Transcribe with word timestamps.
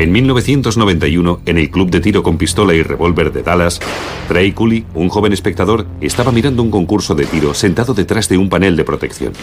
En 0.00 0.12
1991, 0.12 1.42
en 1.44 1.58
el 1.58 1.68
club 1.68 1.90
de 1.90 2.00
tiro 2.00 2.22
con 2.22 2.38
pistola 2.38 2.72
y 2.72 2.82
revólver 2.82 3.34
de 3.34 3.42
Dallas, 3.42 3.80
Trey 4.28 4.52
Cooley, 4.52 4.86
un 4.94 5.10
joven 5.10 5.34
espectador, 5.34 5.84
estaba 6.00 6.32
mirando 6.32 6.62
un 6.62 6.70
concurso 6.70 7.14
de 7.14 7.26
tiro 7.26 7.52
sentado 7.52 7.92
detrás 7.92 8.26
de 8.30 8.38
un 8.38 8.48
panel 8.48 8.76
de 8.76 8.84
protección. 8.84 9.34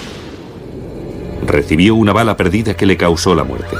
Recibió 1.45 1.93
una 1.93 2.11
bala 2.11 2.37
perdida 2.37 2.75
que 2.75 2.87
le 2.87 2.97
causó 2.97 3.35
la 3.35 3.43
muerte. 3.43 3.75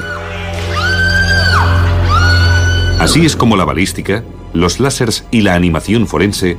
Así 3.00 3.26
es 3.26 3.34
como 3.34 3.56
la 3.56 3.64
balística, 3.64 4.22
los 4.52 4.78
láseres 4.78 5.26
y 5.32 5.40
la 5.40 5.56
animación 5.56 6.06
forense 6.06 6.58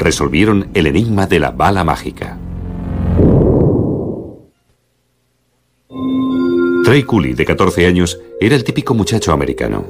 resolvieron 0.00 0.66
el 0.74 0.88
enigma 0.88 1.28
de 1.28 1.38
la 1.38 1.52
bala 1.52 1.84
mágica. 1.84 2.38
Trey 6.90 7.04
Cooley, 7.04 7.34
de 7.34 7.44
14 7.44 7.86
años, 7.86 8.18
era 8.40 8.56
el 8.56 8.64
típico 8.64 8.94
muchacho 8.94 9.30
americano. 9.30 9.86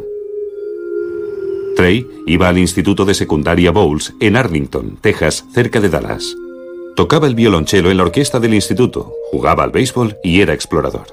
Trey 1.74 2.06
iba 2.26 2.48
al 2.48 2.58
instituto 2.58 3.06
de 3.06 3.14
secundaria 3.14 3.70
Bowles 3.70 4.12
en 4.20 4.36
Arlington, 4.36 4.98
Texas, 5.00 5.46
cerca 5.54 5.80
de 5.80 5.88
Dallas. 5.88 6.36
Tocaba 6.96 7.26
el 7.26 7.34
violonchelo 7.34 7.90
en 7.90 7.96
la 7.96 8.02
orquesta 8.02 8.38
del 8.38 8.52
instituto, 8.52 9.14
jugaba 9.30 9.64
al 9.64 9.70
béisbol 9.70 10.18
y 10.22 10.42
era 10.42 10.52
explorador. 10.52 11.06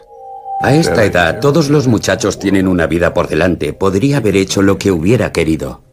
A 0.61 0.75
esta 0.75 1.05
edad, 1.05 1.39
todos 1.39 1.70
los 1.70 1.88
muchachos 1.88 2.38
tienen 2.38 2.67
una 2.67 2.85
vida 2.85 3.13
por 3.13 3.30
delante. 3.30 3.72
Podría 3.72 4.17
haber 4.17 4.35
hecho 4.35 4.61
lo 4.61 4.77
que 4.77 4.91
hubiera 4.91 5.31
querido. 5.31 5.83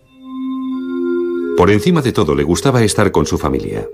Por 1.56 1.70
encima 1.70 2.02
de 2.02 2.10
todo, 2.10 2.34
le 2.34 2.42
gustaba 2.42 2.82
estar 2.82 3.12
con 3.12 3.26
su 3.26 3.38
familia. 3.38 3.87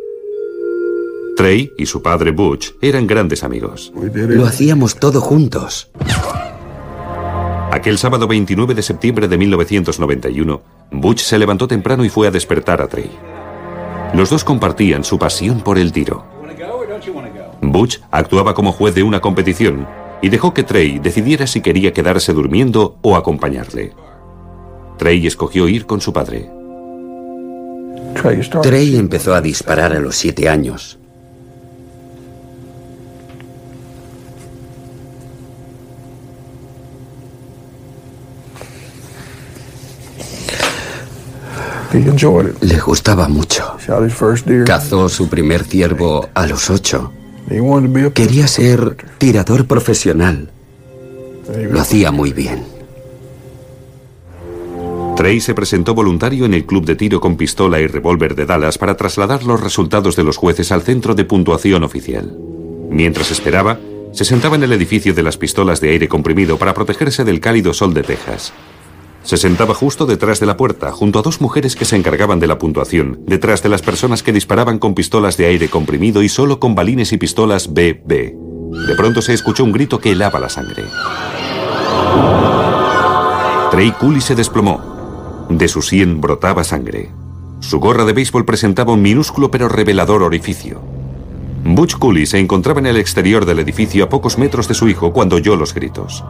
Trey 1.40 1.72
y 1.78 1.86
su 1.86 2.02
padre 2.02 2.32
Butch 2.32 2.72
eran 2.82 3.06
grandes 3.06 3.44
amigos. 3.44 3.94
Lo 3.94 4.44
hacíamos 4.44 4.96
todo 4.96 5.22
juntos. 5.22 5.90
Aquel 7.72 7.96
sábado 7.96 8.28
29 8.28 8.74
de 8.74 8.82
septiembre 8.82 9.26
de 9.26 9.38
1991, 9.38 10.60
Butch 10.90 11.20
se 11.20 11.38
levantó 11.38 11.66
temprano 11.66 12.04
y 12.04 12.10
fue 12.10 12.28
a 12.28 12.30
despertar 12.30 12.82
a 12.82 12.88
Trey. 12.88 13.10
Los 14.12 14.28
dos 14.28 14.44
compartían 14.44 15.02
su 15.02 15.18
pasión 15.18 15.62
por 15.62 15.78
el 15.78 15.92
tiro. 15.92 16.26
Butch 17.62 18.00
actuaba 18.10 18.52
como 18.52 18.72
juez 18.72 18.94
de 18.94 19.02
una 19.02 19.22
competición 19.22 19.88
y 20.20 20.28
dejó 20.28 20.52
que 20.52 20.62
Trey 20.62 20.98
decidiera 20.98 21.46
si 21.46 21.62
quería 21.62 21.94
quedarse 21.94 22.34
durmiendo 22.34 22.98
o 23.00 23.16
acompañarle. 23.16 23.94
Trey 24.98 25.26
escogió 25.26 25.68
ir 25.68 25.86
con 25.86 26.02
su 26.02 26.12
padre. 26.12 26.50
Trey 28.60 28.96
empezó 28.96 29.32
a 29.32 29.40
disparar 29.40 29.94
a 29.94 30.00
los 30.00 30.16
siete 30.16 30.46
años. 30.46 30.99
Le 41.92 42.78
gustaba 42.78 43.28
mucho. 43.28 43.76
Cazó 44.64 45.08
su 45.08 45.28
primer 45.28 45.64
ciervo 45.64 46.28
a 46.34 46.46
los 46.46 46.70
ocho. 46.70 47.12
Quería 48.14 48.46
ser 48.46 48.96
tirador 49.18 49.66
profesional. 49.66 50.50
Lo 51.70 51.80
hacía 51.80 52.12
muy 52.12 52.32
bien. 52.32 52.64
Trey 55.16 55.40
se 55.40 55.54
presentó 55.54 55.94
voluntario 55.94 56.46
en 56.46 56.54
el 56.54 56.64
club 56.64 56.86
de 56.86 56.94
tiro 56.94 57.20
con 57.20 57.36
pistola 57.36 57.80
y 57.80 57.86
revólver 57.86 58.34
de 58.34 58.46
Dallas 58.46 58.78
para 58.78 58.96
trasladar 58.96 59.42
los 59.42 59.60
resultados 59.60 60.16
de 60.16 60.24
los 60.24 60.36
jueces 60.36 60.72
al 60.72 60.82
centro 60.82 61.14
de 61.14 61.24
puntuación 61.24 61.82
oficial. 61.82 62.34
Mientras 62.88 63.30
esperaba, 63.30 63.78
se 64.12 64.24
sentaba 64.24 64.56
en 64.56 64.62
el 64.62 64.72
edificio 64.72 65.12
de 65.12 65.22
las 65.22 65.36
pistolas 65.36 65.80
de 65.80 65.90
aire 65.90 66.08
comprimido 66.08 66.56
para 66.56 66.72
protegerse 66.72 67.24
del 67.24 67.40
cálido 67.40 67.74
sol 67.74 67.92
de 67.92 68.02
Texas. 68.02 68.52
Se 69.22 69.36
sentaba 69.36 69.74
justo 69.74 70.06
detrás 70.06 70.40
de 70.40 70.46
la 70.46 70.56
puerta, 70.56 70.92
junto 70.92 71.18
a 71.18 71.22
dos 71.22 71.40
mujeres 71.40 71.76
que 71.76 71.84
se 71.84 71.96
encargaban 71.96 72.40
de 72.40 72.46
la 72.46 72.58
puntuación, 72.58 73.20
detrás 73.26 73.62
de 73.62 73.68
las 73.68 73.82
personas 73.82 74.22
que 74.22 74.32
disparaban 74.32 74.78
con 74.78 74.94
pistolas 74.94 75.36
de 75.36 75.46
aire 75.46 75.68
comprimido 75.68 76.22
y 76.22 76.28
solo 76.28 76.58
con 76.58 76.74
balines 76.74 77.12
y 77.12 77.18
pistolas 77.18 77.72
BB. 77.72 78.34
De 78.86 78.94
pronto 78.96 79.20
se 79.20 79.34
escuchó 79.34 79.64
un 79.64 79.72
grito 79.72 79.98
que 79.98 80.12
helaba 80.12 80.40
la 80.40 80.48
sangre. 80.48 80.84
Trey 83.70 83.92
Cooley 83.92 84.20
se 84.20 84.34
desplomó. 84.34 85.46
De 85.48 85.68
su 85.68 85.82
sien 85.82 86.20
brotaba 86.20 86.64
sangre. 86.64 87.10
Su 87.60 87.78
gorra 87.78 88.04
de 88.04 88.12
béisbol 88.12 88.44
presentaba 88.44 88.92
un 88.92 89.02
minúsculo 89.02 89.50
pero 89.50 89.68
revelador 89.68 90.22
orificio. 90.22 90.80
Butch 91.64 91.96
Cooley 91.98 92.26
se 92.26 92.38
encontraba 92.38 92.80
en 92.80 92.86
el 92.86 92.96
exterior 92.96 93.44
del 93.44 93.58
edificio 93.58 94.04
a 94.04 94.08
pocos 94.08 94.38
metros 94.38 94.66
de 94.66 94.74
su 94.74 94.88
hijo 94.88 95.12
cuando 95.12 95.36
oyó 95.36 95.56
los 95.56 95.74
gritos. 95.74 96.24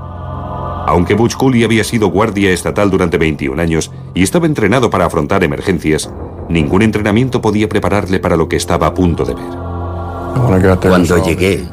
Aunque 0.86 1.14
Butch 1.14 1.34
Cooley 1.36 1.64
había 1.64 1.84
sido 1.84 2.08
guardia 2.08 2.50
estatal 2.50 2.90
durante 2.90 3.18
21 3.18 3.60
años 3.60 3.90
y 4.14 4.22
estaba 4.22 4.46
entrenado 4.46 4.90
para 4.90 5.06
afrontar 5.06 5.44
emergencias, 5.44 6.10
ningún 6.48 6.82
entrenamiento 6.82 7.40
podía 7.40 7.68
prepararle 7.68 8.18
para 8.18 8.36
lo 8.36 8.48
que 8.48 8.56
estaba 8.56 8.86
a 8.86 8.94
punto 8.94 9.24
de 9.24 9.34
ver. 9.34 9.70
Cuando 10.80 11.22
llegué, 11.24 11.66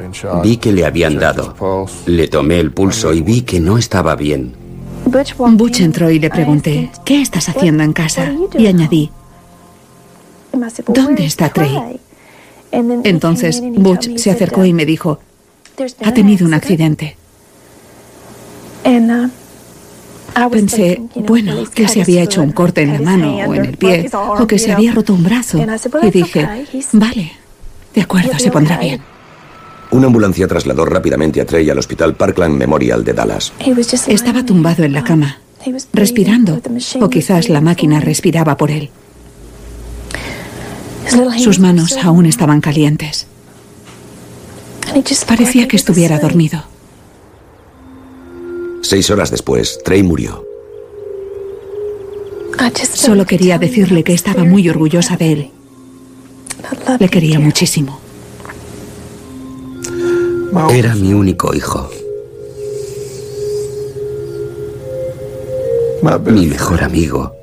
vi 0.44 0.58
que 0.58 0.72
le 0.72 0.86
habían 0.86 1.18
dado. 1.18 1.56
Le 2.06 2.28
tomé 2.28 2.60
el 2.60 2.72
pulso 2.72 3.14
y 3.14 3.22
vi 3.22 3.42
que 3.42 3.60
no 3.60 3.78
estaba 3.78 4.16
bien. 4.16 4.54
Butch 5.06 5.80
entró 5.80 6.10
y 6.10 6.20
le 6.20 6.30
pregunté, 6.30 6.90
¿qué 7.06 7.22
estás 7.22 7.50
haciendo 7.50 7.84
en 7.84 7.94
casa? 7.94 8.32
Y 8.58 8.68
añadí, 8.68 9.10
¿dónde 10.88 11.26
está 11.26 11.50
Trey? 11.50 12.00
Entonces 12.72 13.62
Butch 13.62 14.18
se 14.18 14.32
acercó 14.32 14.66
y 14.66 14.74
me 14.74 14.86
dijo, 14.86 15.20
ha 16.04 16.14
tenido 16.14 16.46
un 16.46 16.54
accidente. 16.54 17.17
Pensé, 20.52 21.02
bueno, 21.16 21.64
que 21.74 21.88
se 21.88 22.02
había 22.02 22.22
hecho 22.22 22.42
un 22.44 22.52
corte 22.52 22.82
en 22.84 22.94
la 22.94 23.02
mano 23.02 23.38
o 23.38 23.56
en 23.56 23.66
el 23.66 23.78
pie, 23.78 24.10
o 24.14 24.46
que 24.46 24.60
se 24.60 24.72
había 24.72 24.94
roto 24.94 25.14
un 25.14 25.24
brazo. 25.24 25.60
Y 26.04 26.12
dije, 26.12 26.48
vale, 26.92 27.32
de 27.94 28.02
acuerdo, 28.02 28.38
se 28.38 28.52
pondrá 28.52 28.78
bien. 28.78 29.02
Una 29.90 30.08
ambulancia 30.08 30.48
trasladó 30.48 30.86
rápidamente 30.86 31.42
a 31.42 31.46
Trey 31.46 31.70
al 31.70 31.80
Hospital 31.80 32.16
Parkland 32.16 32.56
Memorial 32.56 33.04
de 33.04 33.14
Dallas. 33.14 33.54
Estaba 34.08 34.46
tumbado 34.46 34.84
en 34.84 34.94
la 34.94 35.04
cama, 35.04 35.40
respirando, 35.94 36.62
o 37.00 37.10
quizás 37.10 37.50
la 37.50 37.62
máquina 37.62 38.00
respiraba 38.00 38.58
por 38.58 38.70
él. 38.70 38.92
Sus 41.38 41.60
manos 41.60 41.98
aún 42.04 42.26
estaban 42.26 42.62
calientes. 42.62 43.28
Parecía 45.26 45.68
que 45.68 45.78
estuviera 45.78 46.20
dormido. 46.20 46.64
Seis 48.88 49.10
horas 49.12 49.30
después, 49.30 49.80
Trey 49.84 50.02
murió. 50.02 50.46
Solo 52.94 53.26
quería 53.26 53.58
decirle 53.58 54.02
que 54.06 54.14
estaba 54.14 54.46
muy 54.46 54.70
orgullosa 54.70 55.18
de 55.18 55.32
él. 55.34 55.52
Le 56.98 57.10
quería 57.10 57.38
muchísimo. 57.38 58.00
Era 60.72 60.96
mi 60.96 61.14
único 61.14 61.54
hijo. 61.54 61.90
Mi 66.26 66.46
mejor 66.46 66.82
amigo. 66.82 67.36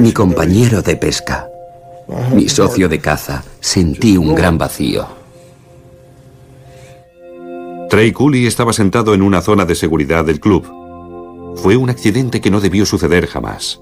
Mi 0.00 0.10
compañero 0.12 0.82
de 0.82 0.96
pesca. 0.96 1.48
Mi 2.34 2.48
socio 2.48 2.88
de 2.88 2.98
caza. 2.98 3.44
Sentí 3.60 4.16
un 4.16 4.34
gran 4.34 4.58
vacío. 4.58 5.06
Trey 7.88 8.10
Cooley 8.10 8.48
estaba 8.48 8.72
sentado 8.72 9.14
en 9.14 9.22
una 9.22 9.42
zona 9.42 9.64
de 9.64 9.76
seguridad 9.76 10.24
del 10.24 10.40
club. 10.40 10.87
Fue 11.62 11.76
un 11.76 11.90
accidente 11.90 12.40
que 12.40 12.50
no 12.50 12.60
debió 12.60 12.86
suceder 12.86 13.26
jamás. 13.26 13.80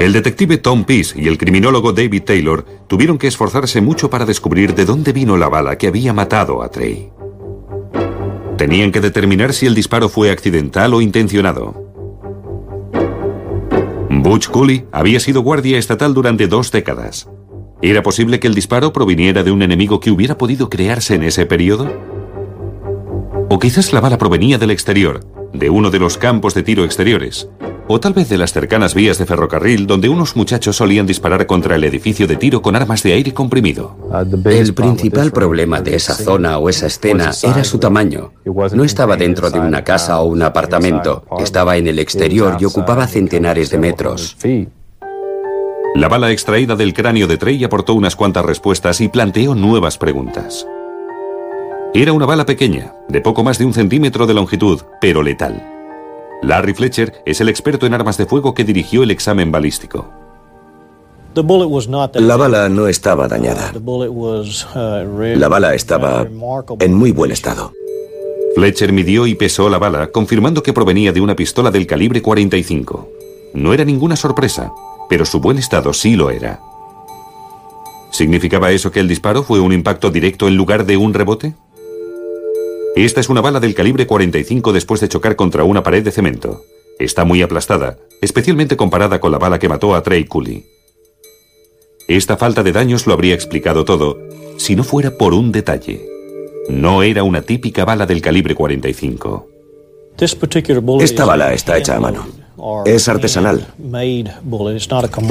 El 0.00 0.12
detective 0.12 0.58
Tom 0.58 0.84
Peace 0.84 1.18
y 1.18 1.28
el 1.28 1.38
criminólogo 1.38 1.92
David 1.92 2.24
Taylor 2.24 2.66
tuvieron 2.88 3.18
que 3.18 3.28
esforzarse 3.28 3.80
mucho 3.80 4.10
para 4.10 4.26
descubrir 4.26 4.74
de 4.74 4.84
dónde 4.84 5.12
vino 5.12 5.36
la 5.36 5.48
bala 5.48 5.78
que 5.78 5.86
había 5.86 6.12
matado 6.12 6.62
a 6.62 6.70
Trey. 6.70 7.10
Tenían 8.58 8.92
que 8.92 9.00
determinar 9.00 9.52
si 9.52 9.66
el 9.66 9.74
disparo 9.74 10.08
fue 10.08 10.30
accidental 10.30 10.92
o 10.92 11.00
intencionado. 11.00 11.72
Butch 14.10 14.48
Cooley 14.48 14.86
había 14.92 15.20
sido 15.20 15.42
guardia 15.42 15.78
estatal 15.78 16.14
durante 16.14 16.48
dos 16.48 16.70
décadas. 16.70 17.28
¿Era 17.80 18.02
posible 18.02 18.40
que 18.40 18.48
el 18.48 18.54
disparo 18.54 18.92
proviniera 18.92 19.42
de 19.42 19.52
un 19.52 19.62
enemigo 19.62 20.00
que 20.00 20.10
hubiera 20.10 20.36
podido 20.36 20.68
crearse 20.68 21.14
en 21.14 21.22
ese 21.22 21.46
periodo? 21.46 22.13
O 23.54 23.58
quizás 23.60 23.92
la 23.92 24.00
bala 24.00 24.18
provenía 24.18 24.58
del 24.58 24.72
exterior, 24.72 25.20
de 25.52 25.70
uno 25.70 25.92
de 25.92 26.00
los 26.00 26.18
campos 26.18 26.54
de 26.54 26.64
tiro 26.64 26.84
exteriores, 26.84 27.48
o 27.86 28.00
tal 28.00 28.12
vez 28.12 28.28
de 28.28 28.36
las 28.36 28.52
cercanas 28.52 28.94
vías 28.94 29.16
de 29.16 29.26
ferrocarril 29.26 29.86
donde 29.86 30.08
unos 30.08 30.34
muchachos 30.34 30.74
solían 30.74 31.06
disparar 31.06 31.46
contra 31.46 31.76
el 31.76 31.84
edificio 31.84 32.26
de 32.26 32.34
tiro 32.34 32.62
con 32.62 32.74
armas 32.74 33.04
de 33.04 33.12
aire 33.12 33.32
comprimido. 33.32 33.96
El 34.44 34.74
principal 34.74 35.30
problema 35.30 35.80
de 35.80 35.94
esa 35.94 36.14
zona 36.14 36.58
o 36.58 36.68
esa 36.68 36.88
escena 36.88 37.30
era 37.44 37.62
su 37.62 37.78
tamaño. 37.78 38.32
No 38.72 38.82
estaba 38.82 39.16
dentro 39.16 39.48
de 39.52 39.60
una 39.60 39.84
casa 39.84 40.20
o 40.20 40.24
un 40.24 40.42
apartamento, 40.42 41.24
estaba 41.38 41.76
en 41.76 41.86
el 41.86 42.00
exterior 42.00 42.56
y 42.58 42.64
ocupaba 42.64 43.06
centenares 43.06 43.70
de 43.70 43.78
metros. 43.78 44.36
La 45.94 46.08
bala 46.08 46.32
extraída 46.32 46.74
del 46.74 46.92
cráneo 46.92 47.28
de 47.28 47.36
Trey 47.36 47.62
aportó 47.62 47.94
unas 47.94 48.16
cuantas 48.16 48.44
respuestas 48.44 49.00
y 49.00 49.06
planteó 49.06 49.54
nuevas 49.54 49.96
preguntas. 49.96 50.66
Era 51.96 52.12
una 52.12 52.26
bala 52.26 52.44
pequeña, 52.44 52.92
de 53.08 53.20
poco 53.20 53.44
más 53.44 53.56
de 53.56 53.64
un 53.64 53.72
centímetro 53.72 54.26
de 54.26 54.34
longitud, 54.34 54.80
pero 55.00 55.22
letal. 55.22 55.64
Larry 56.42 56.74
Fletcher 56.74 57.22
es 57.24 57.40
el 57.40 57.48
experto 57.48 57.86
en 57.86 57.94
armas 57.94 58.16
de 58.16 58.26
fuego 58.26 58.52
que 58.52 58.64
dirigió 58.64 59.04
el 59.04 59.12
examen 59.12 59.52
balístico. 59.52 60.10
La 62.20 62.36
bala 62.36 62.68
no 62.68 62.88
estaba 62.88 63.28
dañada. 63.28 63.72
La 65.36 65.48
bala 65.48 65.74
estaba 65.76 66.26
en 66.80 66.94
muy 66.94 67.12
buen 67.12 67.30
estado. 67.30 67.72
Fletcher 68.56 68.92
midió 68.92 69.28
y 69.28 69.36
pesó 69.36 69.68
la 69.68 69.78
bala, 69.78 70.08
confirmando 70.08 70.64
que 70.64 70.72
provenía 70.72 71.12
de 71.12 71.20
una 71.20 71.36
pistola 71.36 71.70
del 71.70 71.86
calibre 71.86 72.20
45. 72.22 73.08
No 73.54 73.72
era 73.72 73.84
ninguna 73.84 74.16
sorpresa, 74.16 74.72
pero 75.08 75.24
su 75.24 75.38
buen 75.38 75.58
estado 75.58 75.92
sí 75.92 76.16
lo 76.16 76.30
era. 76.30 76.60
¿Significaba 78.10 78.72
eso 78.72 78.90
que 78.90 78.98
el 78.98 79.06
disparo 79.06 79.44
fue 79.44 79.60
un 79.60 79.72
impacto 79.72 80.10
directo 80.10 80.48
en 80.48 80.56
lugar 80.56 80.86
de 80.86 80.96
un 80.96 81.14
rebote? 81.14 81.54
Esta 82.96 83.20
es 83.20 83.28
una 83.28 83.40
bala 83.40 83.58
del 83.58 83.74
calibre 83.74 84.06
45 84.06 84.72
después 84.72 85.00
de 85.00 85.08
chocar 85.08 85.34
contra 85.34 85.64
una 85.64 85.82
pared 85.82 86.04
de 86.04 86.12
cemento. 86.12 86.64
Está 87.00 87.24
muy 87.24 87.42
aplastada, 87.42 87.98
especialmente 88.20 88.76
comparada 88.76 89.18
con 89.20 89.32
la 89.32 89.38
bala 89.38 89.58
que 89.58 89.68
mató 89.68 89.96
a 89.96 90.02
Trey 90.04 90.24
Cooley. 90.24 90.64
Esta 92.06 92.36
falta 92.36 92.62
de 92.62 92.70
daños 92.70 93.08
lo 93.08 93.14
habría 93.14 93.34
explicado 93.34 93.84
todo, 93.84 94.18
si 94.58 94.76
no 94.76 94.84
fuera 94.84 95.18
por 95.18 95.34
un 95.34 95.50
detalle. 95.50 96.06
No 96.68 97.02
era 97.02 97.24
una 97.24 97.42
típica 97.42 97.84
bala 97.84 98.06
del 98.06 98.22
calibre 98.22 98.54
45. 98.54 99.48
Esta 101.00 101.24
bala 101.24 101.52
está 101.52 101.76
hecha 101.76 101.96
a 101.96 102.00
mano. 102.00 102.24
Es 102.86 103.08
artesanal. 103.08 103.74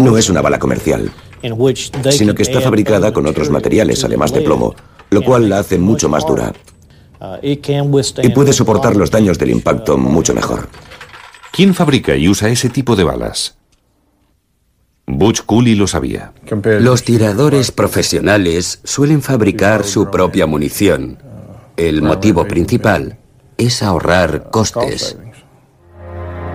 No 0.04 0.18
es 0.18 0.30
una 0.30 0.42
bala 0.42 0.60
comercial, 0.60 1.10
sino 2.12 2.36
que 2.36 2.44
está 2.44 2.60
fabricada 2.60 3.14
con 3.14 3.26
otros 3.26 3.50
materiales, 3.50 4.04
además 4.04 4.34
de 4.34 4.42
plomo, 4.42 4.76
lo 5.12 5.24
cual 5.24 5.48
la 5.48 5.60
hace 5.60 5.78
mucho 5.78 6.10
más 6.10 6.28
dura. 6.28 6.54
Uh, 7.24 7.38
y 7.42 8.30
puede 8.30 8.52
soportar 8.52 8.98
los 8.98 9.10
daños 9.10 9.40
del 9.40 9.52
impacto 9.52 9.98
mucho 9.98 10.34
mejor. 10.36 10.68
¿Quién 11.54 11.74
fabrica 11.74 12.18
y 12.18 12.28
usa 12.28 12.50
ese 12.50 12.68
tipo 12.68 12.98
de 12.98 13.06
balas? 13.06 13.56
Butch 15.06 15.42
Cooley 15.46 15.76
lo 15.76 15.88
sabía. 15.88 16.34
Los 16.82 17.04
tiradores 17.04 17.72
profesionales 17.72 18.82
suelen 18.84 19.22
fabricar 19.22 19.86
su 19.86 20.12
propia 20.12 20.48
munición. 20.48 21.18
El 21.78 22.02
motivo 22.02 22.46
principal 22.46 23.20
es 23.58 23.82
ahorrar 23.84 24.50
costes. 24.52 25.18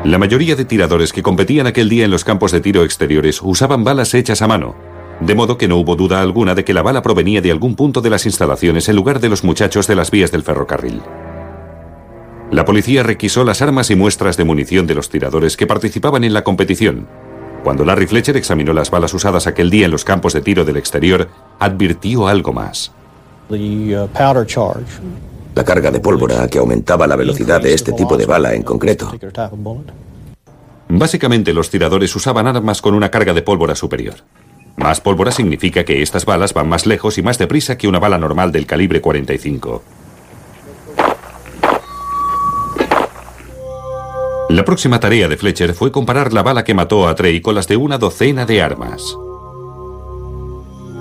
La 0.05 0.19
mayoría 0.19 0.55
de 0.55 0.67
tiradores 0.67 1.15
que 1.15 1.23
competían 1.23 1.67
aquel 1.67 1.89
día 1.89 2.05
en 2.05 2.11
los 2.11 2.25
campos 2.25 2.53
de 2.53 2.61
tiro 2.61 2.85
exteriores 2.85 3.41
usaban 3.43 3.85
balas 3.85 4.13
hechas 4.13 4.43
a 4.43 4.47
mano, 4.47 4.77
de 5.21 5.35
modo 5.35 5.59
que 5.59 5.69
no 5.69 5.77
hubo 5.77 5.97
duda 5.97 6.23
alguna 6.23 6.55
de 6.55 6.65
que 6.65 6.75
la 6.75 6.83
bala 6.83 7.03
provenía 7.03 7.41
de 7.41 7.51
algún 7.51 7.75
punto 7.75 8.01
de 8.01 8.11
las 8.11 8.27
instalaciones 8.27 8.89
en 8.89 8.97
lugar 8.97 9.21
de 9.21 9.29
los 9.29 9.45
muchachos 9.45 9.87
de 9.87 9.97
las 9.97 10.11
vías 10.11 10.31
del 10.31 10.43
ferrocarril. 10.43 11.03
La 12.51 12.65
policía 12.65 13.03
requisó 13.03 13.45
las 13.45 13.61
armas 13.61 13.91
y 13.91 13.97
muestras 13.97 14.37
de 14.37 14.45
munición 14.45 14.87
de 14.87 14.95
los 14.95 15.11
tiradores 15.11 15.57
que 15.57 15.67
participaban 15.67 16.25
en 16.25 16.33
la 16.33 16.45
competición. 16.45 17.07
Cuando 17.63 17.85
Larry 17.85 18.07
Fletcher 18.07 18.37
examinó 18.37 18.73
las 18.73 18.91
balas 18.91 19.13
usadas 19.13 19.47
aquel 19.47 19.69
día 19.69 19.85
en 19.85 19.91
los 19.91 20.05
campos 20.05 20.33
de 20.33 20.41
tiro 20.41 20.65
del 20.65 20.77
exterior, 20.77 21.29
advirtió 21.59 22.27
algo 22.27 22.53
más. 22.53 22.93
Uh, 23.51 24.07
la 25.55 25.65
carga 25.65 25.91
de 25.91 26.01
pólvora 26.01 26.47
que 26.49 26.59
aumentaba 26.59 27.07
la 27.07 27.17
velocidad 27.17 27.61
de 27.61 27.75
este 27.75 27.93
tipo 27.93 28.17
de 28.17 28.27
bala 28.27 28.55
en 28.55 28.63
concreto. 28.63 29.13
Básicamente 30.89 31.53
los 31.53 31.69
tiradores 31.69 32.15
usaban 32.17 32.47
armas 32.47 32.81
con 32.81 32.95
una 32.95 33.11
carga 33.11 33.35
de 33.35 33.43
pólvora 33.43 33.75
superior. 33.75 34.15
Más 34.79 35.01
pólvora 35.01 35.33
significa 35.33 35.85
que 35.85 36.03
estas 36.03 36.25
balas 36.25 36.55
van 36.55 36.69
más 36.69 36.87
lejos 36.87 37.19
y 37.19 37.23
más 37.23 37.37
deprisa 37.37 37.77
que 37.77 37.89
una 37.89 37.99
bala 37.99 38.17
normal 38.17 38.53
del 38.53 38.65
calibre 38.65 39.01
45. 39.01 39.83
La 44.51 44.65
próxima 44.65 45.01
tarea 45.01 45.29
de 45.29 45.37
Fletcher 45.37 45.75
fue 45.75 45.91
comparar 45.91 46.33
la 46.33 46.43
bala 46.43 46.65
que 46.65 46.75
mató 46.75 47.09
a 47.09 47.15
Trey 47.17 47.41
con 47.41 47.57
las 47.57 47.67
de 47.67 47.77
una 47.77 47.99
docena 47.99 48.47
de 48.47 48.63
armas. 48.63 49.19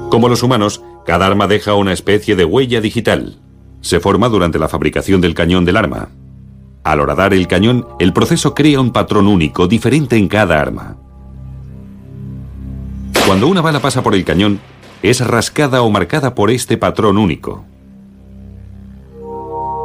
Como 0.10 0.28
los 0.28 0.42
humanos, 0.42 0.84
cada 1.06 1.28
arma 1.28 1.48
deja 1.48 1.76
una 1.76 1.94
especie 1.94 2.36
de 2.36 2.46
huella 2.46 2.82
digital. 2.82 3.40
Se 3.82 4.00
forma 4.00 4.28
durante 4.28 4.58
la 4.58 4.68
fabricación 4.68 5.22
del 5.22 5.36
cañón 5.36 5.66
del 5.66 5.78
arma. 5.78 6.10
Al 6.84 7.00
horadar 7.00 7.34
el 7.34 7.48
cañón, 7.48 7.88
el 8.00 8.12
proceso 8.12 8.56
crea 8.56 8.82
un 8.82 8.92
patrón 8.92 9.28
único, 9.28 9.68
diferente 9.68 10.18
en 10.18 10.28
cada 10.28 10.60
arma. 10.60 10.98
Cuando 13.28 13.50
una 13.50 13.60
bala 13.60 13.82
pasa 13.82 14.02
por 14.02 14.16
el 14.16 14.24
cañón, 14.24 14.62
es 15.04 15.20
rascada 15.20 15.82
o 15.82 15.90
marcada 15.90 16.34
por 16.34 16.50
este 16.50 16.78
patrón 16.78 17.18
único. 17.18 17.66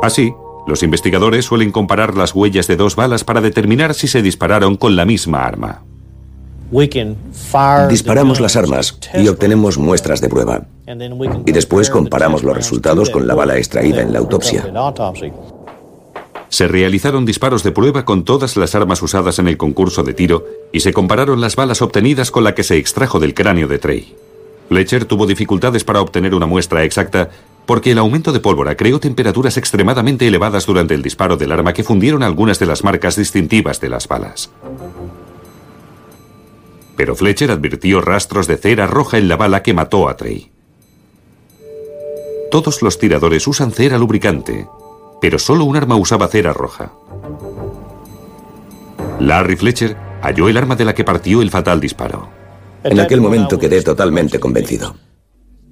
Así, 0.01 0.33
los 0.69 0.85
investigadores 0.85 1.45
suelen 1.45 1.73
comparar 1.73 2.17
las 2.17 2.37
huellas 2.37 2.69
de 2.69 2.77
dos 2.77 2.95
balas 2.95 3.25
para 3.25 3.41
determinar 3.41 3.95
si 3.95 4.07
se 4.07 4.23
dispararon 4.23 4.77
con 4.77 4.95
la 4.95 5.05
misma 5.05 5.45
arma. 5.45 5.83
Disparamos 7.89 8.39
las 8.39 8.55
armas 8.55 8.97
y 9.13 9.27
obtenemos 9.27 9.77
muestras 9.77 10.21
de 10.21 10.29
prueba. 10.29 10.63
Y 11.45 11.51
después 11.51 11.91
comparamos 11.91 12.45
los 12.45 12.57
resultados 12.57 13.11
con 13.11 13.27
la 13.27 13.35
bala 13.35 13.59
extraída 13.59 14.03
en 14.03 14.13
la 14.13 14.21
autopsia. 14.21 14.73
Se 16.53 16.69
realizaron 16.69 17.25
disparos 17.25 17.63
de 17.63 17.73
prueba 17.73 18.05
con 18.05 18.25
todas 18.25 18.59
las 18.59 18.75
armas 18.75 19.01
usadas 19.01 19.39
en 19.39 19.49
el 19.49 19.57
concurso 19.57 20.03
de 20.03 20.13
tiro 20.13 20.45
y 20.71 20.81
se 20.81 20.93
compararon 20.93 21.41
las 21.41 21.57
balas 21.57 21.81
obtenidas 21.81 22.31
con 22.31 22.45
la 22.45 22.55
que 22.55 22.63
se 22.63 22.77
extrajo 22.77 23.19
del 23.19 23.33
cráneo 23.33 23.69
de 23.69 23.79
Trey. 23.79 24.15
Fletcher 24.69 25.07
tuvo 25.07 25.25
dificultades 25.27 25.83
para 25.83 26.03
obtener 26.03 26.35
una 26.35 26.45
muestra 26.45 26.85
exacta 26.85 27.31
porque 27.65 27.93
el 27.93 27.99
aumento 27.99 28.33
de 28.33 28.41
pólvora 28.41 28.77
creó 28.77 29.01
temperaturas 29.01 29.57
extremadamente 29.57 30.29
elevadas 30.29 30.67
durante 30.67 30.93
el 30.93 31.01
disparo 31.01 31.39
del 31.39 31.53
arma 31.53 31.73
que 31.73 31.85
fundieron 31.85 32.23
algunas 32.23 32.59
de 32.59 32.67
las 32.67 32.85
marcas 32.85 33.17
distintivas 33.17 33.81
de 33.81 33.89
las 33.89 34.07
balas. 34.07 34.51
Pero 36.97 37.17
Fletcher 37.17 37.51
advirtió 37.51 38.03
rastros 38.03 38.47
de 38.47 38.59
cera 38.59 38.87
roja 38.87 39.17
en 39.17 39.29
la 39.29 39.39
bala 39.39 39.63
que 39.63 39.73
mató 39.73 40.07
a 40.07 40.19
Trey. 40.19 40.51
Todos 42.51 42.83
los 42.83 42.99
tiradores 42.99 43.47
usan 43.47 43.73
cera 43.73 43.97
lubricante, 43.97 44.67
pero 45.23 45.39
solo 45.39 45.65
un 45.65 45.77
arma 45.77 45.95
usaba 45.95 46.27
cera 46.27 46.53
roja. 46.53 46.93
Larry 49.21 49.55
Fletcher 49.55 49.97
halló 50.21 50.49
el 50.49 50.57
arma 50.57 50.75
de 50.75 50.85
la 50.85 50.97
que 50.97 51.05
partió 51.05 51.43
el 51.43 51.51
fatal 51.51 51.81
disparo. 51.81 52.29
En 52.83 52.99
aquel 52.99 53.21
momento 53.21 53.57
quedé 53.57 53.81
totalmente 53.83 54.41
convencido. 54.41 54.97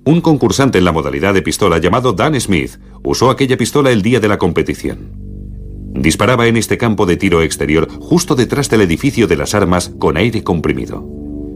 Un 0.05 0.21
concursante 0.21 0.79
en 0.79 0.85
la 0.85 0.93
modalidad 0.93 1.35
de 1.35 1.43
pistola 1.43 1.79
llamado 1.79 2.13
Dan 2.13 2.41
Smith 2.41 2.79
usó 3.03 3.29
aquella 3.29 3.57
pistola 3.57 3.91
el 3.91 4.03
día 4.03 4.21
de 4.21 4.29
la 4.29 4.39
competición. 4.39 5.11
Disparaba 5.95 6.47
en 6.47 6.57
este 6.57 6.79
campo 6.79 7.05
de 7.05 7.17
tiro 7.17 7.43
exterior 7.43 7.89
justo 8.01 8.37
detrás 8.37 8.71
del 8.71 8.83
edificio 8.83 9.27
de 9.27 9.37
las 9.37 9.57
armas 9.57 9.91
con 9.99 10.17
aire 10.17 10.45
comprimido. 10.45 11.05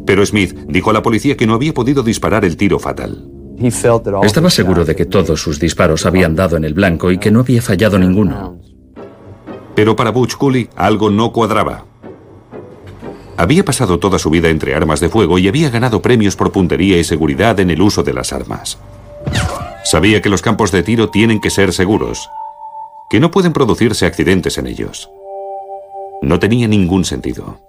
Pero 0.04 0.26
Smith 0.26 0.52
dijo 0.66 0.90
a 0.90 0.94
la 0.94 1.02
policía 1.02 1.36
que 1.36 1.46
no 1.46 1.54
había 1.54 1.72
podido 1.72 2.02
disparar 2.02 2.44
el 2.44 2.56
tiro 2.56 2.80
fatal. 2.80 3.30
Estaba 4.22 4.50
seguro 4.50 4.84
de 4.84 4.96
que 4.96 5.06
todos 5.06 5.40
sus 5.40 5.60
disparos 5.60 6.06
habían 6.06 6.34
dado 6.34 6.56
en 6.56 6.64
el 6.64 6.74
blanco 6.74 7.10
y 7.10 7.18
que 7.18 7.30
no 7.30 7.40
había 7.40 7.62
fallado 7.62 7.98
ninguno. 7.98 8.58
Pero 9.74 9.96
para 9.96 10.10
Butch 10.10 10.36
Cooley 10.36 10.68
algo 10.76 11.10
no 11.10 11.32
cuadraba. 11.32 11.84
Había 13.36 13.64
pasado 13.64 13.98
toda 13.98 14.18
su 14.18 14.30
vida 14.30 14.48
entre 14.48 14.74
armas 14.74 15.00
de 15.00 15.08
fuego 15.08 15.38
y 15.38 15.48
había 15.48 15.70
ganado 15.70 16.00
premios 16.00 16.36
por 16.36 16.52
puntería 16.52 16.98
y 16.98 17.04
seguridad 17.04 17.58
en 17.58 17.70
el 17.70 17.82
uso 17.82 18.02
de 18.02 18.14
las 18.14 18.32
armas. 18.32 18.78
Sabía 19.84 20.22
que 20.22 20.28
los 20.28 20.40
campos 20.40 20.70
de 20.70 20.82
tiro 20.82 21.10
tienen 21.10 21.40
que 21.40 21.50
ser 21.50 21.72
seguros, 21.72 22.30
que 23.10 23.20
no 23.20 23.30
pueden 23.30 23.52
producirse 23.52 24.06
accidentes 24.06 24.56
en 24.58 24.66
ellos. 24.66 25.10
No 26.22 26.38
tenía 26.38 26.68
ningún 26.68 27.04
sentido. 27.04 27.60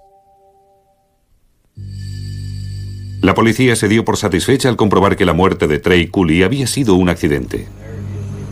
La 3.25 3.34
policía 3.34 3.75
se 3.75 3.88
dio 3.88 4.05
por 4.05 4.17
satisfecha 4.17 4.70
al 4.70 4.75
comprobar 4.75 5.15
que 5.15 5.25
la 5.25 5.34
muerte 5.34 5.67
de 5.67 5.79
Trey 5.79 6.10
Cooley 6.10 6.44
había 6.44 6.67
sido 6.67 6.94
un 6.94 7.10
accidente. 7.10 7.65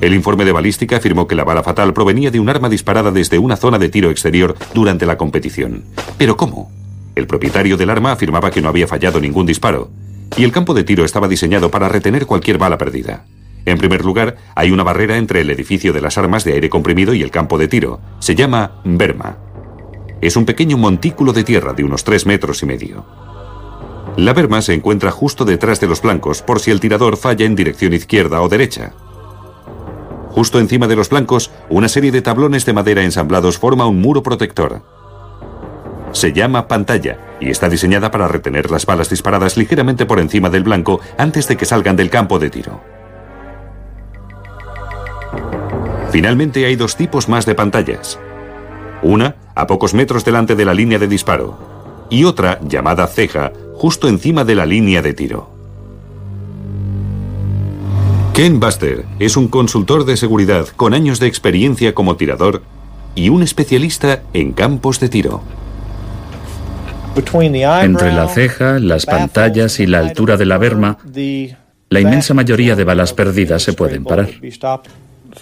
El 0.01 0.15
informe 0.15 0.45
de 0.45 0.51
balística 0.51 0.97
afirmó 0.97 1.27
que 1.27 1.35
la 1.35 1.43
bala 1.43 1.61
fatal 1.61 1.93
provenía 1.93 2.31
de 2.31 2.39
un 2.39 2.49
arma 2.49 2.69
disparada 2.69 3.11
desde 3.11 3.37
una 3.37 3.55
zona 3.55 3.77
de 3.77 3.89
tiro 3.89 4.09
exterior 4.09 4.55
durante 4.73 5.05
la 5.05 5.15
competición. 5.15 5.83
¿Pero 6.17 6.37
cómo? 6.37 6.71
El 7.13 7.27
propietario 7.27 7.77
del 7.77 7.91
arma 7.91 8.13
afirmaba 8.13 8.49
que 8.49 8.63
no 8.63 8.67
había 8.67 8.87
fallado 8.87 9.21
ningún 9.21 9.45
disparo, 9.45 9.91
y 10.35 10.43
el 10.43 10.51
campo 10.51 10.73
de 10.73 10.83
tiro 10.83 11.05
estaba 11.05 11.27
diseñado 11.27 11.69
para 11.69 11.87
retener 11.87 12.25
cualquier 12.25 12.57
bala 12.57 12.79
perdida. 12.79 13.27
En 13.67 13.77
primer 13.77 14.03
lugar, 14.03 14.37
hay 14.55 14.71
una 14.71 14.81
barrera 14.81 15.17
entre 15.17 15.41
el 15.41 15.51
edificio 15.51 15.93
de 15.93 16.01
las 16.01 16.17
armas 16.17 16.45
de 16.45 16.53
aire 16.53 16.69
comprimido 16.71 17.13
y 17.13 17.21
el 17.21 17.29
campo 17.29 17.59
de 17.59 17.67
tiro. 17.67 18.01
Se 18.17 18.33
llama 18.33 18.81
Berma. 18.83 19.37
Es 20.19 20.35
un 20.35 20.45
pequeño 20.45 20.79
montículo 20.79 21.31
de 21.31 21.43
tierra 21.43 21.73
de 21.73 21.83
unos 21.83 22.03
tres 22.03 22.25
metros 22.25 22.63
y 22.63 22.65
medio. 22.65 23.32
La 24.17 24.33
berma 24.33 24.61
se 24.61 24.73
encuentra 24.73 25.11
justo 25.11 25.43
detrás 25.43 25.79
de 25.79 25.87
los 25.87 26.01
blancos 26.01 26.41
por 26.41 26.59
si 26.59 26.69
el 26.69 26.79
tirador 26.79 27.17
falla 27.17 27.45
en 27.45 27.55
dirección 27.55 27.93
izquierda 27.93 28.41
o 28.41 28.49
derecha. 28.49 28.93
Justo 30.29 30.59
encima 30.59 30.87
de 30.87 30.95
los 30.95 31.09
blancos, 31.09 31.51
una 31.69 31.87
serie 31.87 32.11
de 32.11 32.21
tablones 32.21 32.65
de 32.65 32.73
madera 32.73 33.03
ensamblados 33.03 33.57
forma 33.57 33.87
un 33.87 34.01
muro 34.01 34.21
protector. 34.21 34.83
Se 36.11 36.31
llama 36.31 36.67
pantalla 36.67 37.17
y 37.39 37.49
está 37.49 37.69
diseñada 37.69 38.11
para 38.11 38.27
retener 38.27 38.69
las 38.69 38.85
balas 38.85 39.09
disparadas 39.09 39.57
ligeramente 39.57 40.05
por 40.05 40.19
encima 40.19 40.49
del 40.49 40.63
blanco 40.63 40.99
antes 41.17 41.47
de 41.47 41.57
que 41.57 41.65
salgan 41.65 41.95
del 41.95 42.11
campo 42.11 42.37
de 42.37 42.51
tiro. 42.51 42.81
Finalmente 46.11 46.65
hay 46.67 46.75
dos 46.75 46.95
tipos 46.95 47.27
más 47.29 47.47
de 47.47 47.55
pantallas. 47.55 48.19
Una 49.01 49.35
a 49.55 49.65
pocos 49.65 49.95
metros 49.95 50.23
delante 50.23 50.55
de 50.55 50.65
la 50.65 50.75
línea 50.75 50.99
de 50.99 51.07
disparo 51.07 52.05
y 52.09 52.25
otra 52.25 52.59
llamada 52.61 53.07
ceja 53.07 53.51
justo 53.73 54.07
encima 54.07 54.43
de 54.43 54.55
la 54.55 54.65
línea 54.65 55.01
de 55.01 55.13
tiro. 55.13 55.49
Ken 58.33 58.59
Buster 58.59 59.05
es 59.19 59.37
un 59.37 59.47
consultor 59.47 60.05
de 60.05 60.17
seguridad 60.17 60.67
con 60.75 60.93
años 60.93 61.19
de 61.19 61.27
experiencia 61.27 61.93
como 61.93 62.15
tirador 62.15 62.63
y 63.13 63.29
un 63.29 63.43
especialista 63.43 64.23
en 64.33 64.53
campos 64.53 64.99
de 64.99 65.09
tiro. 65.09 65.43
Entre 67.15 68.11
la 68.11 68.27
ceja, 68.27 68.79
las 68.79 69.05
pantallas 69.05 69.79
y 69.79 69.85
la 69.85 69.99
altura 69.99 70.35
de 70.35 70.45
la 70.45 70.57
berma, 70.57 70.97
la 71.89 71.99
inmensa 71.99 72.33
mayoría 72.33 72.75
de 72.75 72.83
balas 72.83 73.13
perdidas 73.13 73.61
se 73.61 73.73
pueden 73.73 74.03
parar. 74.03 74.29